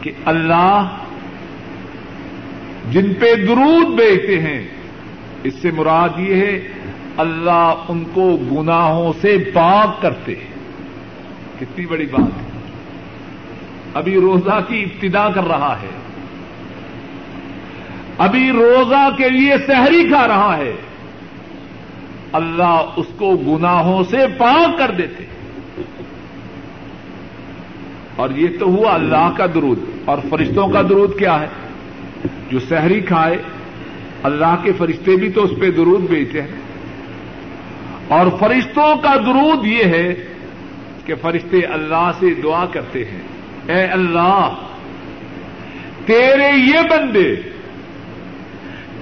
کہ 0.00 0.10
اللہ 0.24 0.88
جن 2.90 3.14
پہ 3.14 3.34
درود 3.34 3.86
بیچتے 3.98 4.40
ہیں، 4.40 4.68
اس 5.44 5.54
سے 5.62 5.70
مراد 5.70 6.08
یہ 6.16 6.34
ہے، 6.34 6.68
اللہ 7.16 7.74
ان 7.88 8.04
کو 8.14 8.36
گناہوں 8.36 9.12
سے 9.20 9.36
پاک 9.54 10.02
کرتے 10.02 10.34
ہیں۔ 10.34 10.56
کتنی 11.60 11.86
بڑی 11.86 12.06
بات 12.06 12.42
ہے۔ 12.42 12.60
ابھی 13.94 14.14
روزہ 14.14 14.60
کی 14.68 14.82
ابتدا 14.82 15.28
کر 15.30 15.44
رہا 15.44 15.76
ہے۔ 15.82 15.88
ابھی 18.18 18.50
روزہ 18.50 19.08
کے 19.16 19.28
لیے 19.28 19.52
سحری 19.66 20.08
کھا 20.08 20.28
رہا 20.28 20.56
ہے۔ 20.56 20.72
اللہ 22.32 22.84
اس 22.96 23.06
کو 23.18 23.36
گناہوں 23.36 24.04
سے 24.10 24.18
پاک 24.38 24.78
کر 24.78 24.90
دیتے 24.90 25.24
ہیں۔ 25.24 25.36
اور 28.16 28.30
یہ 28.30 28.46
تو 28.60 28.66
ہوا 28.66 28.94
اللہ 28.94 29.30
کا 29.36 29.46
درود۔ 29.46 29.78
اور 30.04 30.18
فرشتوں 30.30 30.68
کا 30.68 30.82
درود 30.82 31.18
کیا 31.18 31.40
ہے؟ 31.40 31.46
جو 32.50 32.58
سحری 32.58 33.00
کھائے، 33.00 33.36
اللہ 34.22 34.56
کے 34.62 34.72
فرشتے 34.78 35.16
بھی 35.16 35.30
تو 35.30 35.44
اس 35.44 35.50
پہ 35.60 35.70
درود 35.70 36.00
بھیجتے 36.00 36.42
ہیں۔ 36.42 36.48
اور 38.08 38.26
فرشتوں 38.38 38.96
کا 38.96 39.16
درود 39.26 39.66
یہ 39.66 39.84
ہے 39.84 40.14
کہ 41.04 41.14
فرشتے 41.14 41.60
اللہ 41.60 42.10
سے 42.20 42.26
دعا 42.42 42.66
کرتے 42.66 43.04
ہیں۔ 43.04 43.20
اے 43.68 43.84
اللہ، 43.84 44.52
تیرے 46.06 46.50
یہ 46.56 46.88
بندے، 46.90 47.34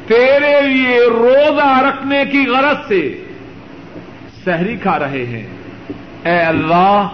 تیرے 0.06 0.60
لیے 0.62 1.00
روزہ 1.08 1.80
رکھنے 1.80 2.24
کی 2.32 2.46
غرض 2.46 2.88
سے 2.88 3.24
سحری 4.44 4.76
کھا 4.76 4.98
رہے 4.98 5.26
ہیں۔ 5.26 5.46
اے 6.24 6.40
اللہ، 6.40 7.08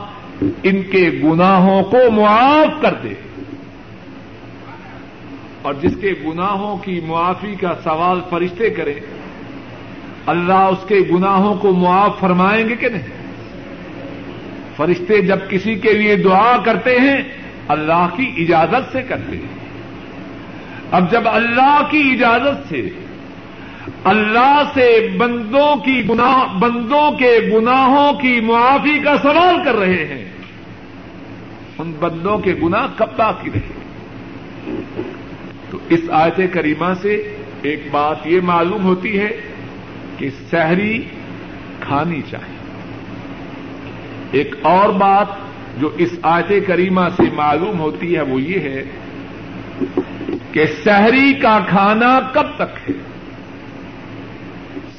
ان 0.63 0.83
کے 0.83 1.11
گناہوں 1.25 1.83
کو 1.83 2.11
معاف 2.11 2.83
کر 2.83 2.95
دے۔ 3.03 3.30
اور 5.63 5.75
جس 5.75 5.97
کے 6.01 6.13
گناہوں 6.27 6.77
کی 6.77 7.01
معافی 7.07 7.55
کا 7.55 7.75
سوال 7.85 8.21
فرشتے 8.31 8.71
کریں، 8.71 8.95
اللہ 10.27 10.53
اس 10.53 10.89
کے 10.89 10.99
گناہوں 11.11 11.55
کو 11.55 11.73
معاف 11.73 12.19
فرمائیں 12.21 12.69
گے 12.69 12.77
کہ 12.77 12.89
نہیں؟ 12.89 13.21
فرشتے 14.77 15.21
جب 15.21 15.39
کسی 15.49 15.75
کے 15.75 15.93
لیے 15.93 16.17
دعا 16.17 16.57
کرتے 16.65 16.99
ہیں، 16.99 17.23
اللہ 17.69 18.07
کی 18.17 18.35
اجازت 18.39 18.93
سے 18.93 19.03
کرتے 19.03 19.37
ہیں۔ 19.37 19.59
اب 20.91 21.11
جب 21.11 21.23
اللہ 21.25 21.83
کی 21.91 22.11
اجازت 22.13 22.69
سے، 22.69 22.89
اللہ 24.05 24.63
سے 24.75 25.09
بندوں 25.19 25.77
کی 25.77 26.09
گناہ، 26.09 26.59
بندوں 26.59 27.11
کے 27.11 27.39
گناہوں 27.53 28.13
کی 28.13 28.41
معافی 28.41 28.99
کا 28.99 29.17
سوال 29.23 29.57
کر 29.65 29.75
رہے 29.75 30.05
ہیں، 30.05 30.25
ان 31.79 31.93
بندوں 32.01 32.39
کے 32.39 32.55
گناہ 32.63 32.87
کب 32.97 33.09
باقی 33.17 33.51
رہے 33.55 33.81
تو 35.71 35.79
اس 35.89 36.01
آیت 36.11 36.41
کریمہ 36.53 36.95
سے 37.03 37.37
ایک 37.63 37.89
بات 37.91 38.17
یہ 38.25 38.41
معلوم 38.41 38.85
ہوتی 38.85 39.21
ہے 39.21 39.29
کہ 40.19 40.31
سحری 40.51 41.05
کھانی 41.81 42.23
چاہیے۔ 42.31 42.61
ایک 44.33 44.55
اور 44.63 44.89
بات 44.89 45.27
جو 45.81 45.91
اس 45.97 46.09
آیت 46.23 46.53
کریمہ 46.67 47.01
سے 47.17 47.23
معلوم 47.35 47.79
ہوتی 47.79 48.17
ہے 48.17 48.21
وہ 48.21 48.43
یہ 48.43 48.61
ہے 48.61 48.83
کہ 50.53 50.65
سحری 50.85 51.33
کا 51.33 51.61
کھانا 51.69 52.21
کب 52.33 52.47
تک 52.57 52.91
ہے؟ 52.91 52.95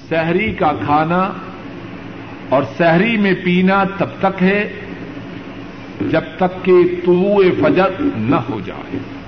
سحری 0.10 0.54
کا 0.54 0.72
کھانا 0.86 1.34
اور 2.50 2.64
سحری 2.78 3.18
میں 3.18 3.34
پینا 3.44 3.84
تب 3.98 4.08
تک 4.20 4.44
ہے 4.44 4.74
جب 6.02 6.22
تک 6.38 6.66
کہ 6.66 6.74
طلوع 7.06 7.44
فجر 7.62 7.90
نہ 8.16 8.36
ہو 8.36 8.60
جائے۔ 8.66 9.21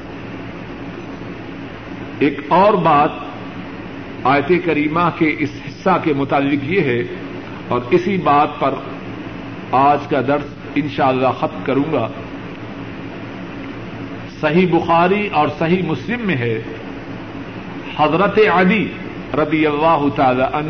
ایک 2.24 2.40
اور 2.48 2.74
بات 2.74 3.10
آیت 4.24 4.52
کریمہ 4.66 5.10
کے 5.18 5.36
اس 5.40 5.50
حصہ 5.68 5.98
کے 6.04 6.14
متعلق 6.14 6.64
یہ 6.64 6.82
ہے 6.82 7.04
اور 7.68 7.82
اسی 7.90 8.18
بات 8.18 8.60
پر 8.60 8.74
آج 9.72 10.08
کا 10.10 10.22
درس 10.22 10.46
انشاءاللہ 10.76 11.28
اللہ 11.28 11.40
ختم 11.40 11.60
کروں 11.66 11.94
گا۔ 11.94 12.08
صحیح 14.42 14.68
بخاری 14.72 15.30
اور 15.32 15.48
صحیح 15.60 15.84
مسلم 15.84 16.20
میں 16.22 16.36
ہے۔ 16.36 16.62
حضرت 17.98 18.40
علی 18.54 18.88
رضی 19.34 19.68
اللہ 19.68 20.06
تعالی 20.16 20.44
ان 20.54 20.70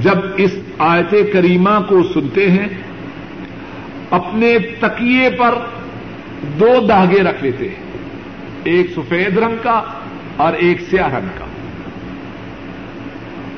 جب 0.00 0.18
اس 0.36 0.58
آیت 0.78 1.14
کریمہ 1.32 1.80
کو 1.88 2.02
سنتے 2.02 2.50
ہیں، 2.50 2.68
اپنے 4.10 4.58
تکیے 4.80 5.30
پر 5.30 5.54
دو 6.60 6.86
داغے 6.88 7.22
رکھ 7.22 7.44
لیتے 7.44 7.68
ہیں۔ 7.68 7.91
ایک 8.64 8.90
سفید 8.96 9.38
رنگ 9.38 9.56
کا 9.62 9.82
اور 10.36 10.52
ایک 10.52 10.80
سیاہ 10.80 11.14
رنگ 11.14 11.28
کا۔ 11.38 11.44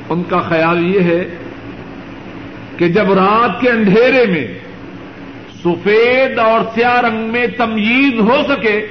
ان 0.09 0.23
کا 0.23 0.39
خیال 0.39 0.95
یہ 0.95 0.99
ہے 0.99 1.25
کہ 2.77 2.87
جب 2.87 3.13
رات 3.13 3.61
کے 3.61 3.69
اندھیرے 3.69 4.25
میں 4.25 4.47
سفید 5.63 6.39
اور 6.39 6.59
سیاہ 6.75 7.01
رنگ 7.01 7.31
میں 7.31 7.47
تمیز 7.47 8.19
ہو 8.19 8.41
سکے 8.47 8.87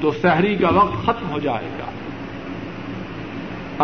تو 0.00 0.12
شہری 0.22 0.54
کا 0.54 0.68
وقت 0.68 1.06
ختم 1.06 1.30
ہو 1.30 1.38
جائے 1.38 1.68
گا۔ 1.78 1.84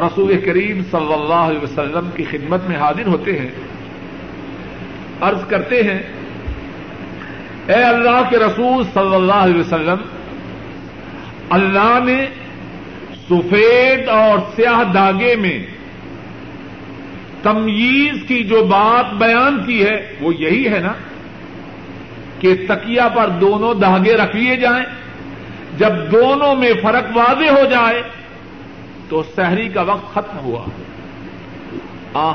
رسول 0.01 0.41
کریم 0.41 0.82
صلی 0.91 1.12
اللہ 1.12 1.34
علیہ 1.34 1.62
وسلم 1.62 2.11
کی 2.16 2.24
خدمت 2.24 2.61
میں 2.68 2.76
حاضر 2.76 3.07
ہوتے 3.07 3.39
ہیں، 3.39 3.49
عرض 5.20 5.45
کرتے 5.49 5.82
ہیں، 5.82 5.99
اے 7.66 7.82
اللہ 7.82 8.30
کے 8.30 8.39
رسول 8.39 8.84
صلی 8.95 9.14
اللہ 9.14 9.32
علیہ 9.32 9.61
وسلم 9.61 9.97
اللہ 11.51 11.99
نے 12.05 12.26
سفید 13.28 14.09
اور 14.09 14.38
سیاہ 14.57 14.92
داغے 14.92 15.36
میں 15.36 15.66
تمیز 17.42 18.28
کی 18.28 18.44
جو 18.44 18.64
بات 18.64 19.14
بیان 19.14 19.64
کی 19.66 19.86
ہے، 19.86 20.16
وہ 20.20 20.34
یہی 20.34 20.68
ہے 20.68 20.78
نا 20.78 20.92
کہ 22.40 22.55
تکیا 22.68 23.09
پر 23.09 23.28
دونوں 23.28 23.74
دھاگے 23.74 24.14
رکھ 24.14 24.36
لیے 24.36 24.57
جائیں۔ 24.57 24.84
جب 25.78 26.12
دونوں 26.12 26.55
میں 26.57 26.72
فرق 26.82 27.16
واضح 27.16 27.51
ہو 27.51 27.64
جائے، 27.70 28.03
تو 29.09 29.22
شہری 29.36 29.68
کا 29.68 29.82
وقت 29.82 30.14
ختم 30.14 30.38
ہوا۔ 30.38 30.64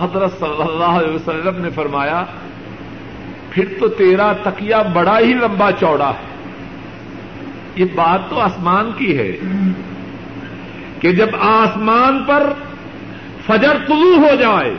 حضرت 0.03 0.39
صلی 0.39 0.61
اللہ 0.61 0.99
علیہ 0.99 1.13
وسلم 1.13 1.61
نے 1.61 1.69
فرمایا، 1.69 2.23
پھر 3.49 3.65
تو 3.79 3.87
تیرا 3.87 4.33
تکیا 4.43 4.81
بڑا 4.81 5.19
ہی 5.19 5.33
لمبا 5.33 5.71
چوڑا 5.79 6.09
ہے۔ 6.09 6.32
یہ 7.75 7.85
بات 7.95 8.21
تو 8.29 8.35
آسمان 8.39 8.85
کی 8.97 9.11
ہے 9.17 9.31
کہ 10.99 11.09
جب 11.11 11.29
آسمان 11.39 12.13
پر 12.27 12.41
فجر 13.45 13.75
طلوع 13.87 14.17
ہو 14.17 14.33
جائے، 14.41 14.73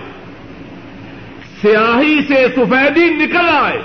سیاہی 1.61 2.17
سے 2.29 2.39
سفیدی 2.57 3.09
نکل 3.15 3.47
آئے، 3.51 3.81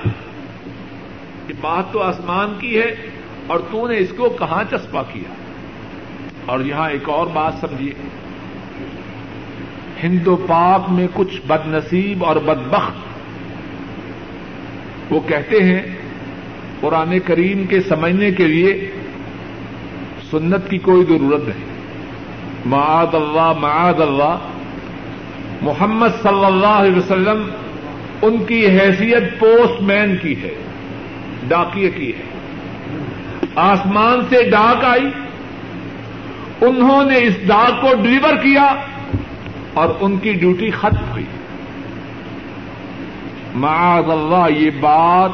یہ 1.47 1.53
بات 1.62 1.86
تو 1.93 1.97
آسمان 2.03 2.49
کی 2.60 2.72
ہے 2.78 2.89
اور 3.47 3.60
تو 3.72 3.80
نے 3.88 3.97
اس 3.97 4.12
کو 4.18 4.26
کہاں 4.39 4.64
چسپا 4.72 5.03
کیا؟ 5.14 5.32
اور 6.45 6.60
یہاں 6.66 6.89
ایک 6.89 7.05
اور 7.10 7.28
بات 7.34 7.53
سمجھیے 7.62 7.93
ہندو 10.03 10.36
پاک 10.47 10.82
میں 10.89 11.07
کچھ 11.14 11.36
بد 11.47 11.64
نصیب 11.68 12.18
اور 12.26 12.36
بدبخت 12.45 12.97
وہ 15.12 15.20
کہتے 15.28 15.57
ہیں، 15.64 15.84
قرآن 16.82 17.12
کریم 17.26 17.60
کے 17.66 17.80
سمجھنے 17.82 18.30
کے 18.32 18.45
لیے 18.47 18.72
سنت 20.32 20.69
کی 20.69 20.77
کوئی 20.77 21.03
ضرورت 21.03 21.47
نہیں۔ 21.47 21.69
معاد 22.65 23.15
اللہ 23.15 23.53
معاد 23.59 24.01
اللہ۔ 24.01 24.38
محمد 25.61 26.07
صلی 26.23 26.45
اللہ 26.45 26.65
علیہ 26.65 26.95
وسلم 26.95 27.49
ان 28.21 28.45
کی 28.45 28.67
حیثیت 28.67 29.39
پوسٹ 29.39 29.82
مین 29.82 30.17
کی 30.17 30.41
ہے، 30.41 30.53
ڈاکیے 31.47 31.89
کی 31.89 32.09
ہے۔ 32.09 32.21
آسمان 33.55 34.19
سے 34.30 34.49
ڈاک 34.49 34.84
آئی، 34.84 35.09
انہوں 36.61 37.05
نے 37.05 37.17
اس 37.17 37.47
ڈاک 37.47 37.82
کو 37.82 37.88
ڈلیور 38.01 38.36
کیا 38.36 38.75
اور 39.73 39.89
ان 39.99 40.17
کی 40.17 40.34
ڈیوٹی 40.34 40.69
ختم 40.69 41.11
ہوئی۔ 41.11 41.25
معاذ 43.55 44.09
اللہ، 44.09 44.59
یہ 44.59 44.69
بات 44.69 45.32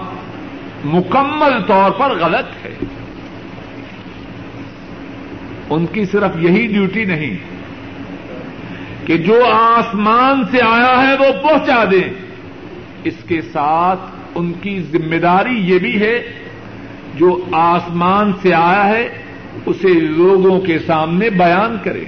مکمل 0.85 1.61
طور 1.67 1.91
پر 1.91 2.17
غلط 2.19 2.65
ہے۔ 2.65 2.75
ان 5.69 5.85
کی 5.85 6.05
صرف 6.05 6.31
یہی 6.39 6.67
ڈیوٹی 6.67 7.05
نہیں 7.05 7.37
کہ 9.07 9.17
جو 9.17 9.45
آسمان 9.53 10.43
سے 10.51 10.57
آیا 10.67 11.07
ہے 11.07 11.13
وہ 11.13 11.41
پہنچا 11.41 11.83
دیں 11.91 12.13
اس 13.03 13.13
کے 13.27 13.41
ساتھ 13.41 13.99
ان 14.35 14.53
کی 14.61 14.79
ذمہ 14.81 15.15
داری 15.15 15.73
یہ 15.73 15.79
بھی 15.79 16.01
ہے، 16.01 16.33
جو 17.15 17.43
آسمان 17.51 18.31
سے 18.41 18.53
آیا 18.53 18.87
ہے، 18.87 19.09
اسے 19.65 19.99
لوگوں 19.99 20.61
کے 20.61 20.79
سامنے 20.79 21.29
بیان 21.29 21.77
کرے۔ 21.83 22.03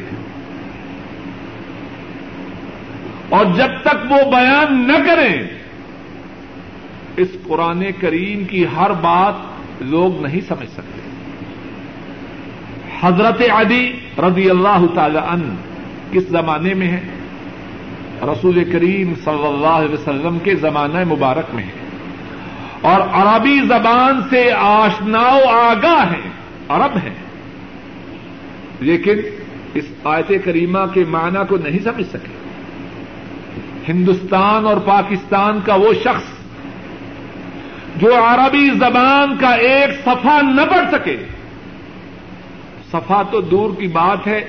اور 3.30 3.46
جب 3.46 3.70
تک 3.82 4.12
وہ 4.12 4.32
بیان 4.32 4.88
نہ 4.88 4.98
کریں، 5.08 5.44
اس 7.18 7.28
قرآن 7.44 7.84
کریم 8.00 8.44
کی 8.44 8.66
ہر 8.78 8.92
بات 8.92 9.34
لوگ 9.82 10.22
نہیں 10.22 10.42
سمجھ 10.48 10.70
سکتے۔ 10.70 10.97
حضرت 13.02 13.42
علی 13.56 14.00
رضی 14.18 14.50
اللہ 14.50 14.86
تعالی 14.96 15.20
عنہ 15.28 15.54
کس 16.12 16.24
زمانے 16.30 16.74
میں 16.74 16.88
ہے 16.88 17.02
رسول 18.24 18.64
کریم 18.72 19.14
صلی 19.24 19.48
اللہ 19.48 19.68
علیہ 19.68 19.94
وسلم 19.94 20.40
کے 20.40 20.56
زمانہ 20.56 21.04
مبارک 21.04 21.56
میں 21.56 21.64
ہے 21.64 21.88
اور 22.82 23.02
عربی 23.02 23.60
زبان 23.68 24.22
سے 24.30 24.52
آشنا 24.58 25.22
و 25.22 25.50
آگاہ 25.50 26.12
ہیں، 26.12 26.32
عرب 26.70 26.98
ہیں۔ 26.98 27.16
لیکن 28.80 29.16
اس 29.74 29.86
آیت 30.04 30.32
کریمہ 30.46 30.80
کے 30.94 31.04
معنی 31.08 31.40
کو 31.50 31.58
نہیں 31.58 31.80
سمجھ 31.84 32.10
سکے۔ 32.10 32.38
ہندوستان 33.88 34.66
اور 34.66 34.78
پاکستان 34.78 35.60
کا 35.66 35.76
وہ 35.76 35.94
شخص 35.94 36.38
جو 37.96 38.16
عربی 38.16 38.70
زبان 38.70 39.38
کا 39.38 39.50
ایک 39.50 39.90
صفحہ 40.04 40.42
نہ 40.42 40.62
پڑھ 40.62 40.92
سکے 40.92 41.18
صفحہ 42.92 43.24
تو 43.32 43.42
دور 43.42 43.70
کی 43.80 43.88
بات 43.88 44.28
ہے، 44.28 44.46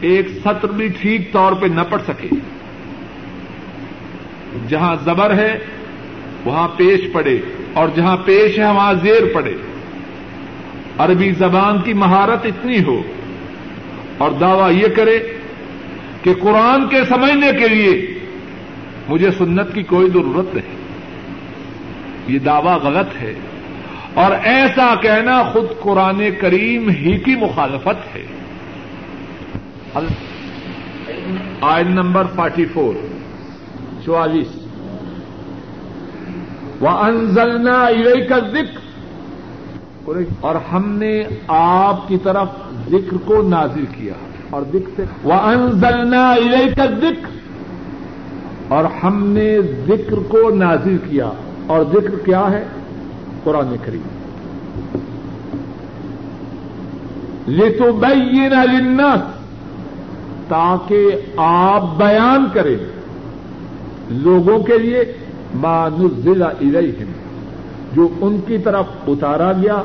ایک 0.00 0.28
سطر 0.44 0.68
بھی 0.68 0.88
ٹھیک 0.88 1.32
طور 1.32 1.52
پہ 1.52 1.66
نہ 1.66 1.80
پڑھ 1.90 2.02
سکے۔ 2.02 2.28
جہاں 4.68 4.96
زبر 5.04 5.34
ہے، 5.34 5.58
وہاں 6.44 6.68
پیش 6.76 7.00
پڑے، 7.12 7.38
اور 7.72 7.88
جہاں 7.94 8.16
پیش 8.24 8.58
ہے، 8.58 8.64
وہاں 8.64 8.94
زیر 8.94 9.34
پڑے۔ 9.34 9.54
عربی 10.98 11.32
زبان 11.32 11.82
کی 11.82 11.92
مہارت 11.92 12.46
اتنی 12.46 12.84
ہو، 12.84 13.02
اور 14.18 14.30
دعوی 14.30 14.74
یہ 14.74 14.88
کرے 14.96 15.18
کہ 16.22 16.34
قرآن 16.34 16.88
کے 16.88 17.04
سمجھنے 17.08 17.52
کے 17.58 17.68
لیے 17.68 18.18
مجھے 19.08 19.30
سنت 19.30 19.74
کی 19.74 19.82
کوئی 19.82 20.10
ضرورت 20.10 20.54
نہیں۔ 20.54 20.76
یہ 22.28 22.38
دعوی 22.38 22.74
غلط 22.82 23.22
ہے۔ 23.22 23.34
اور 24.14 24.32
ایسا 24.42 24.94
کہنا 24.94 25.42
خود 25.42 25.64
قرآن 25.80 26.28
کریم 26.40 26.88
ہی 26.88 27.18
کی 27.18 27.36
مخالفت 27.36 28.16
ہے۔ 28.16 28.26
آئن 31.60 31.88
نمبر 31.88 32.24
فورٹی 32.34 32.64
فور، 32.64 32.94
چوالیس۔ 34.04 34.48
وہ 36.80 36.88
انزلنا 36.88 37.88
کا 38.28 38.38
ذکر 38.38 38.80
اور 40.40 40.54
ہم 40.72 40.92
نے 40.92 41.22
آپ 41.48 42.08
کی 42.08 42.18
طرف 42.18 42.48
ذکر 42.88 43.16
کو 43.24 43.42
نازل 43.42 43.84
کیا۔ 43.86 44.12
اور 44.50 44.62
سے 44.96 45.04
وہ 45.22 45.34
انزلنا 45.34 46.34
کا 46.76 46.86
ذکر 46.86 47.38
اور 48.68 48.84
ہم 49.02 49.26
نے 49.26 49.62
ذکر 49.62 50.16
کو 50.16 50.50
نازل 50.50 50.96
کیا۔ 51.10 51.30
اور 51.66 51.84
ذکر 51.92 52.24
کیا 52.24 52.50
ہے؟ 52.50 52.64
قرآن 53.44 53.76
کریم۔ 53.84 54.02
لتبین 57.48 58.52
للناس، 58.72 59.20
تاکہ 60.48 61.06
آپ 61.36 61.84
بیان 61.96 62.46
کریں 62.52 62.76
لوگوں 64.10 64.58
کے 64.58 64.78
لیے 64.78 65.12
مانزلہ 65.54 66.44
الیہم، 66.44 67.12
جو 67.92 68.08
ان 68.20 68.40
کی 68.46 68.58
طرف 68.58 68.86
اتارا 69.06 69.52
گیا 69.52 69.82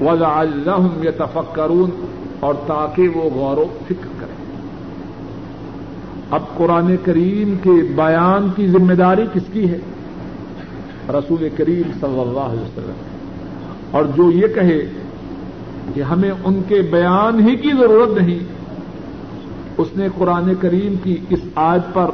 وضا 0.00 0.40
اللہ 0.40 1.04
یتفکرون، 1.04 1.90
اور 2.40 2.54
تاکہ 2.66 3.08
وہ 3.08 3.30
غور 3.30 3.56
و 3.56 3.64
فکر 3.86 4.08
کریں۔ 4.20 4.36
اب 6.30 6.42
قرآن 6.56 6.96
کریم 7.04 7.54
کے 7.62 7.70
بیان 7.70 8.48
کی 8.56 8.66
ذمہ 8.66 8.92
داری 8.92 9.22
کس 9.32 9.42
کی 9.52 9.70
ہے؟ 9.70 9.78
رسول 11.10 11.48
کریم 11.56 11.90
صلی 12.00 12.20
اللہ 12.20 12.40
علیہ 12.40 12.60
وسلم۔ 12.60 12.92
اور 13.90 14.04
جو 14.04 14.30
یہ 14.30 14.46
کہے 14.54 14.90
کہ 15.94 16.00
ہمیں 16.00 16.30
ان 16.44 16.62
کے 16.68 16.82
بیان 16.82 17.48
ہی 17.48 17.56
کی 17.56 17.70
ضرورت 17.78 18.22
نہیں، 18.22 18.38
اس 19.78 19.88
نے 19.96 20.08
قرآن 20.18 20.54
کریم 20.60 20.94
کی 21.02 21.16
اس 21.30 21.40
آج 21.54 21.80
پر 21.92 22.06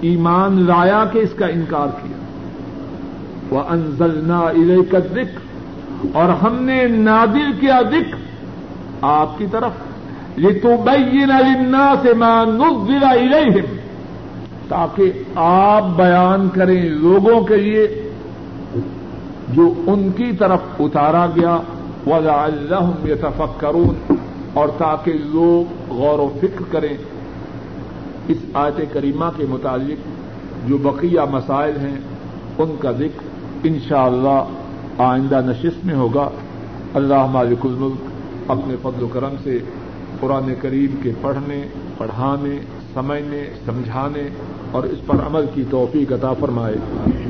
ایمان 0.00 0.62
لایا 0.62 1.04
کہ 1.12 1.18
اس 1.18 1.30
کا 1.36 1.46
انکار 1.46 1.86
کیا۔ 1.86 2.16
وہ 3.50 3.62
انزلنا 3.68 4.38
ارے 4.38 4.84
کا 4.90 4.98
ذکر 4.98 5.38
اور 6.12 6.28
ہم 6.28 6.62
نے 6.62 6.86
نادل 6.88 7.52
کیا 7.60 7.80
ذکر 7.90 8.16
آپ 9.00 9.38
کی 9.38 9.46
طرف۔ 9.50 9.70
یہ 10.36 10.48
تو 10.62 10.68
بینا 10.84 11.94
سے 12.02 12.12
نزل 12.14 13.04
الیہم 13.04 13.76
تاکہ 14.68 15.12
آپ 15.34 15.84
بیان 15.96 16.48
کریں 16.48 16.88
لوگوں 16.88 17.40
کے 17.40 17.56
لیے 17.56 18.05
جو 19.52 19.72
ان 19.86 20.10
کی 20.16 20.32
طرف 20.38 20.60
اتارا 20.80 21.26
گیا 21.26 21.56
وضا 22.06 22.44
اللہ 22.44 23.08
یتفکرون 23.08 24.14
اور 24.54 24.68
تاکہ 24.78 25.12
لوگ 25.12 25.92
غور 25.92 26.18
و 26.18 26.28
فکر 26.40 26.62
کریں۔ 26.70 26.96
اس 28.28 28.36
آیت 28.54 28.80
کریمہ 28.92 29.24
کے 29.36 29.44
متعلق 29.48 30.08
جو 30.68 30.78
بقیہ 30.78 31.20
مسائل 31.30 31.76
ہیں، 31.76 31.96
ان 32.58 32.76
کا 32.78 32.92
ذکر 32.92 33.28
انشاءاللہ 33.64 34.44
آئندہ 34.98 35.40
نشست 35.46 35.86
میں 35.86 35.94
ہوگا۔ 35.94 36.28
اللہ 36.94 37.26
مالک 37.26 37.66
الملک 37.66 38.50
اپنے 38.50 38.74
فضل 38.82 39.02
و 39.02 39.08
کرم 39.12 39.34
سے 39.42 39.58
قرآن 40.20 40.54
کریم 40.62 41.00
کے 41.02 41.12
پڑھنے، 41.20 41.66
پڑھانے 41.98 42.58
سمجھنے، 42.96 43.44
سمجھانے 43.64 44.28
اور 44.70 44.84
اس 44.84 45.06
پر 45.06 45.14
عمل 45.14 45.44
کی 45.54 45.64
توفیق 45.70 46.12
عطا 46.12 46.32
فرمائے۔ 46.32 46.76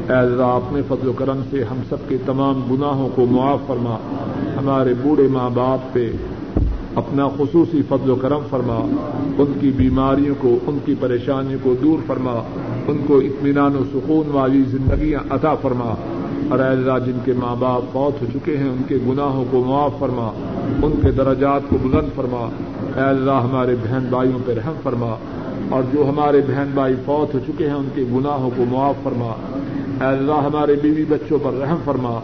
اے 0.08 0.12
اللہ 0.12 0.42
اپنے 0.42 0.82
فضل 0.88 1.08
و 1.08 1.12
کرم 1.12 1.40
سے 1.50 1.64
ہم 1.64 1.76
سب 1.88 1.96
کے 2.08 2.16
تمام 2.26 2.60
گناہوں 2.70 3.08
کو 3.14 3.26
معاف 3.26 3.58
فرما۔ 3.66 3.96
ہمارے 4.58 4.94
بوڑھے 5.02 5.28
ماں 5.28 5.50
باپ 5.50 5.94
پہ 5.94 6.12
اپنا 6.94 7.28
خصوصی 7.28 7.82
فضل 7.88 8.10
و 8.10 8.14
کرم 8.14 8.38
فرما۔ 8.50 8.96
ان 9.38 9.52
کی 9.60 9.70
بیماریوں 9.76 10.34
کو، 10.38 10.58
ان 10.66 10.78
کی 10.84 10.94
پریشانیوں 11.00 11.58
کو 11.62 11.74
دور 11.82 11.98
فرما۔ 12.06 12.42
ان 12.86 12.96
کو 13.06 13.18
اطمینان 13.18 13.76
و 13.76 13.84
سکون 13.94 14.30
والی 14.32 14.62
زندگیاں 14.68 15.20
عطا 15.30 15.54
فرما۔ 15.54 15.94
اور 16.50 16.58
اللہ 16.58 17.06
جن 17.06 17.18
کے 17.24 17.32
ماں 17.32 17.56
باپ 17.58 17.82
فوت 17.92 18.22
ہو 18.22 18.26
چکے 18.34 18.56
ہیں، 18.56 18.70
ان 18.70 18.82
کے 18.88 18.98
گناہوں 19.08 19.44
کو 19.50 19.64
معاف 19.66 19.90
فرما۔ 19.98 20.30
ان 20.82 20.92
کے 21.02 21.10
درجات 21.10 21.60
کو 21.68 21.76
بلند 21.82 22.08
فرما۔ 22.14 22.48
اے 22.96 23.00
اللہ 23.00 23.30
ہمارے 23.30 23.76
بہن 23.82 24.06
بھائیوں 24.10 24.38
پہ 24.46 24.52
رحم 24.52 24.72
فرما۔ 24.82 25.16
اور 25.70 25.82
جو 25.92 26.08
ہمارے 26.08 26.40
بہن 26.40 26.70
بھائی 26.74 26.94
فوت 27.04 27.34
ہو 27.34 27.40
چکے 27.46 27.68
ہیں، 27.68 27.74
ان 27.74 27.88
کے 27.94 28.04
گناہوں 28.12 28.50
کو 28.56 28.64
معاف 28.68 28.94
فرما۔ 29.02 29.32
اے 30.00 30.06
اللہ، 30.06 30.32
ہمارے 30.32 30.74
بیوی 30.82 31.04
بچوں 31.08 31.38
پر 31.42 31.52
رحم 31.52 31.76
فرما۔ 31.84 32.20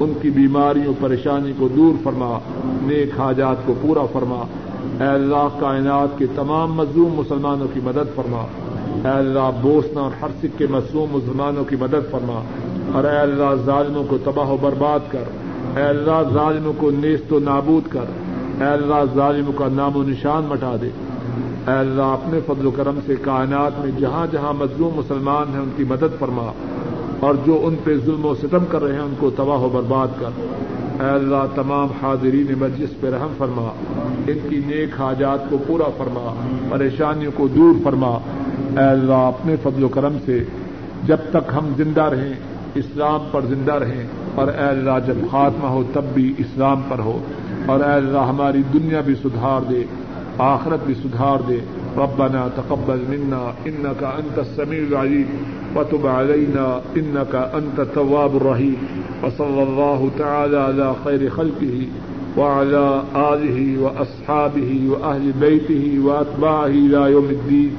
ان 0.00 0.12
کی 0.22 0.30
بیماریوں، 0.30 0.94
پریشانی 1.00 1.52
کو 1.58 1.68
دور 1.68 2.02
فرما۔ 2.02 2.38
نیک 2.64 3.20
حاجات 3.20 3.56
کو 3.66 3.74
پورا 3.80 4.06
فرما۔ 4.12 4.44
اے 5.00 5.06
اللہ، 5.06 5.48
کائنات 5.60 6.18
کے 6.18 6.26
تمام 6.34 6.72
مظلوم 6.72 7.14
مسلمانوں 7.14 7.66
کی 7.74 7.80
مدد 7.84 8.14
فرما۔ 8.14 8.46
اے 9.04 9.18
اللہ، 9.18 9.50
بوسنا 9.62 10.00
اور 10.00 10.10
ہر 10.22 10.28
سکھ 10.38 10.58
کے 10.58 10.66
مظلوم 10.70 11.16
مسلمانوں 11.16 11.64
کی 11.64 11.76
مدد 11.80 12.10
فرما۔ 12.10 12.42
اور 12.94 13.04
اے 13.04 13.18
اللہ، 13.18 13.64
ظالموں 13.64 14.04
کو 14.08 14.18
تباہ 14.18 14.48
و 14.48 14.56
برباد 14.60 15.00
کر۔ 15.08 15.22
اے 15.76 15.82
اللہ، 15.82 16.34
ظالموں 16.34 16.72
کو 16.76 16.90
نیست 16.90 17.32
و 17.32 17.38
نابود 17.38 17.88
کر۔ 17.88 18.04
اے 18.60 18.66
اللہ، 18.66 19.14
ظالموں 19.14 19.52
کا 19.52 19.68
نام 19.72 19.96
و 19.96 20.02
نشان 20.02 20.42
مٹا 20.44 20.76
دے۔ 20.82 20.88
اے 21.66 21.72
اللہ 21.72 22.02
اپنے 22.02 22.40
فضل 22.46 22.66
و 22.66 22.70
کرم 22.70 22.98
سے 23.06 23.14
کائنات 23.22 23.78
میں 23.80 23.90
جہاں 23.98 24.26
جہاں 24.32 24.52
مظلوم 24.52 24.92
مسلمان 24.96 25.52
ہیں 25.52 25.60
ان 25.60 25.70
کی 25.76 25.84
مدد 25.84 26.18
فرما 26.18 26.52
اور 27.20 27.34
جو 27.46 27.58
ان 27.62 27.76
پہ 27.84 27.96
ظلم 28.04 28.24
و 28.24 28.34
ستم 28.34 28.64
کر 28.70 28.82
رہے 28.82 28.92
ہیں 28.92 29.00
ان 29.00 29.14
کو 29.18 29.30
تباہ 29.30 29.62
و 29.62 29.68
برباد 29.68 30.08
کر۔ 30.20 30.38
اے 31.02 31.08
اللہ 31.10 31.46
تمام 31.54 31.88
حاضرین 32.02 32.52
مجلس 32.58 33.00
پہ 33.00 33.10
رحم 33.10 33.32
فرما، 33.38 33.66
ان 34.26 34.38
کی 34.48 34.60
نیک 34.66 35.00
حاجات 35.00 35.50
کو 35.50 35.58
پورا 35.66 35.88
فرما، 35.96 36.34
پریشانیوں 36.68 37.32
کو 37.34 37.48
دور 37.48 37.74
فرما۔ 37.84 38.12
اے 38.76 38.84
اللہ 38.84 39.26
اپنے 39.26 39.56
فضل 39.62 39.84
و 39.84 39.88
کرم 39.88 40.16
سے 40.24 40.44
جب 41.04 41.28
تک 41.30 41.52
ہم 41.56 41.72
زندہ 41.76 42.02
رہیں، 42.02 42.32
اسلام 42.74 43.28
پر 43.30 43.46
زندہ 43.46 43.74
رہیں، 43.74 44.06
اور 44.34 44.48
اے 44.48 44.68
اللہ 44.68 44.98
جب 45.06 45.28
خاتمہ 45.30 45.68
ہو 45.68 45.82
تب 45.92 46.14
بھی 46.14 46.32
اسلام 46.38 46.82
پر 46.88 46.98
ہو، 46.98 47.18
اور 47.66 47.80
اے 47.80 47.92
اللہ 47.92 48.26
ہماری 48.28 48.62
دنیا 48.72 49.00
بھی 49.00 49.14
سدھار 49.14 49.60
دے۔ 49.70 49.84
آخرت 50.38 50.86
بھی 50.86 50.94
سدھار 50.94 51.38
دے۔ 51.48 51.58
ربنا 51.96 52.48
تقبل 52.54 53.04
منا 53.08 53.52
انك 53.64 54.04
انت 54.04 54.38
السميع 54.38 54.78
العليم 54.78 55.26
وتب 55.76 56.06
علينا 56.06 56.80
انك 56.96 57.34
انت 57.34 57.80
التواب 57.80 58.36
الرحيم 58.36 58.76
وصلى 59.22 59.62
الله 59.62 60.10
تعالى 60.16 60.56
على 60.56 60.94
خير 61.04 61.30
خلقه 61.30 61.86
وعلى 62.36 63.02
آله 63.14 63.82
وأصحابه 63.82 64.80
وأهل 64.86 65.32
بيته 65.38 65.98
وأتباعه 66.04 66.66
إلى 66.66 67.12
يوم 67.12 67.28
الدين 67.30 67.70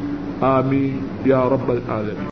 آمين 0.44 1.02
يا 1.26 1.50
رب 1.50 1.72
العالمين 1.72 2.26